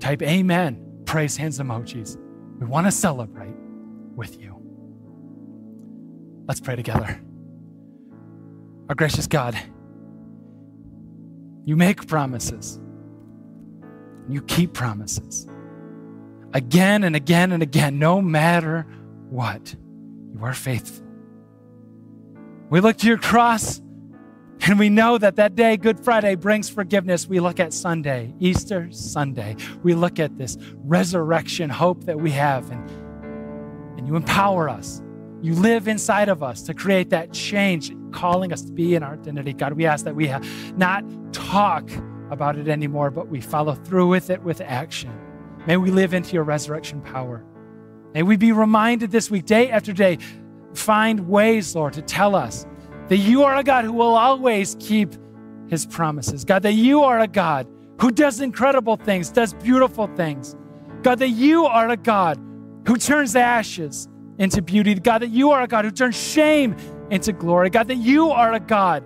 Type 0.00 0.22
amen, 0.22 1.02
praise 1.04 1.36
hands 1.36 1.58
emojis. 1.58 2.16
We 2.58 2.66
want 2.66 2.86
to 2.86 2.90
celebrate 2.90 3.54
with 4.14 4.40
you. 4.40 4.54
Let's 6.46 6.60
pray 6.60 6.76
together. 6.76 7.20
Our 8.88 8.94
gracious 8.94 9.26
God, 9.26 9.54
you 11.64 11.76
make 11.76 12.06
promises, 12.06 12.80
you 14.28 14.40
keep 14.42 14.72
promises 14.72 15.46
again 16.52 17.04
and 17.04 17.14
again 17.14 17.52
and 17.52 17.62
again, 17.62 17.98
no 17.98 18.20
matter 18.22 18.86
what. 19.30 19.74
You 20.34 20.44
are 20.44 20.54
faithful. 20.54 21.06
We 22.70 22.80
look 22.80 22.98
to 22.98 23.06
your 23.06 23.18
cross 23.18 23.80
and 24.66 24.78
we 24.78 24.88
know 24.88 25.18
that 25.18 25.36
that 25.36 25.54
day, 25.54 25.76
Good 25.76 26.00
Friday, 26.00 26.34
brings 26.34 26.68
forgiveness. 26.68 27.26
We 27.26 27.40
look 27.40 27.60
at 27.60 27.72
Sunday, 27.72 28.34
Easter 28.38 28.88
Sunday. 28.90 29.56
We 29.82 29.94
look 29.94 30.18
at 30.18 30.36
this 30.36 30.58
resurrection 30.84 31.70
hope 31.70 32.04
that 32.04 32.20
we 32.20 32.32
have, 32.32 32.70
and, 32.70 32.90
and 33.98 34.06
you 34.06 34.16
empower 34.16 34.68
us. 34.68 35.00
You 35.40 35.54
live 35.54 35.86
inside 35.86 36.28
of 36.28 36.42
us 36.42 36.62
to 36.62 36.74
create 36.74 37.10
that 37.10 37.32
change, 37.32 37.94
calling 38.10 38.52
us 38.52 38.62
to 38.62 38.72
be 38.72 38.96
in 38.96 39.02
our 39.02 39.14
identity. 39.14 39.52
God, 39.52 39.74
we 39.74 39.86
ask 39.86 40.04
that 40.04 40.16
we 40.16 40.32
not 40.76 41.04
talk 41.32 41.88
about 42.30 42.58
it 42.58 42.68
anymore, 42.68 43.10
but 43.10 43.28
we 43.28 43.40
follow 43.40 43.74
through 43.74 44.08
with 44.08 44.28
it 44.28 44.42
with 44.42 44.60
action. 44.60 45.27
May 45.66 45.76
we 45.76 45.90
live 45.90 46.14
into 46.14 46.32
your 46.32 46.44
resurrection 46.44 47.00
power. 47.02 47.44
May 48.14 48.22
we 48.22 48.36
be 48.36 48.52
reminded 48.52 49.10
this 49.10 49.30
week, 49.30 49.44
day 49.44 49.70
after 49.70 49.92
day, 49.92 50.18
find 50.74 51.28
ways, 51.28 51.74
Lord, 51.74 51.92
to 51.94 52.02
tell 52.02 52.34
us 52.34 52.66
that 53.08 53.18
you 53.18 53.42
are 53.44 53.56
a 53.56 53.62
God 53.62 53.84
who 53.84 53.92
will 53.92 54.16
always 54.16 54.76
keep 54.78 55.14
his 55.68 55.86
promises. 55.86 56.44
God, 56.44 56.62
that 56.62 56.72
you 56.72 57.02
are 57.02 57.20
a 57.20 57.28
God 57.28 57.66
who 58.00 58.10
does 58.10 58.40
incredible 58.40 58.96
things, 58.96 59.30
does 59.30 59.54
beautiful 59.54 60.06
things. 60.16 60.56
God, 61.02 61.18
that 61.18 61.30
you 61.30 61.66
are 61.66 61.90
a 61.90 61.96
God 61.96 62.38
who 62.86 62.96
turns 62.96 63.36
ashes 63.36 64.08
into 64.38 64.62
beauty. 64.62 64.94
God, 64.94 65.22
that 65.22 65.30
you 65.30 65.50
are 65.50 65.62
a 65.62 65.66
God 65.66 65.84
who 65.84 65.90
turns 65.90 66.16
shame 66.16 66.76
into 67.10 67.32
glory. 67.32 67.70
God, 67.70 67.88
that 67.88 67.96
you 67.96 68.30
are 68.30 68.52
a 68.52 68.60
God 68.60 69.04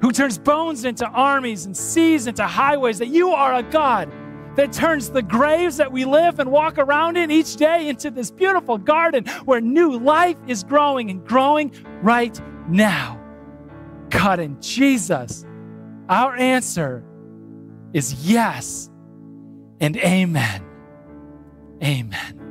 who 0.00 0.12
turns 0.12 0.38
bones 0.38 0.84
into 0.84 1.06
armies 1.06 1.66
and 1.66 1.76
seas 1.76 2.26
into 2.26 2.46
highways. 2.46 2.98
That 2.98 3.08
you 3.08 3.30
are 3.30 3.54
a 3.54 3.62
God 3.62 4.12
that 4.56 4.72
turns 4.72 5.10
the 5.10 5.22
graves 5.22 5.76
that 5.76 5.92
we 5.92 6.04
live 6.04 6.38
and 6.40 6.50
walk 6.50 6.78
around 6.78 7.16
in 7.16 7.30
each 7.30 7.56
day 7.56 7.88
into 7.88 8.10
this 8.10 8.30
beautiful 8.30 8.78
garden 8.78 9.24
where 9.44 9.60
new 9.60 9.98
life 9.98 10.36
is 10.46 10.64
growing 10.64 11.10
and 11.10 11.24
growing 11.26 11.72
right 12.02 12.40
now. 12.68 13.20
God 14.10 14.38
and 14.38 14.60
Jesus, 14.62 15.44
our 16.08 16.34
answer 16.36 17.04
is 17.92 18.28
yes 18.28 18.90
and 19.80 19.96
amen. 19.98 20.62
Amen. 21.82 22.45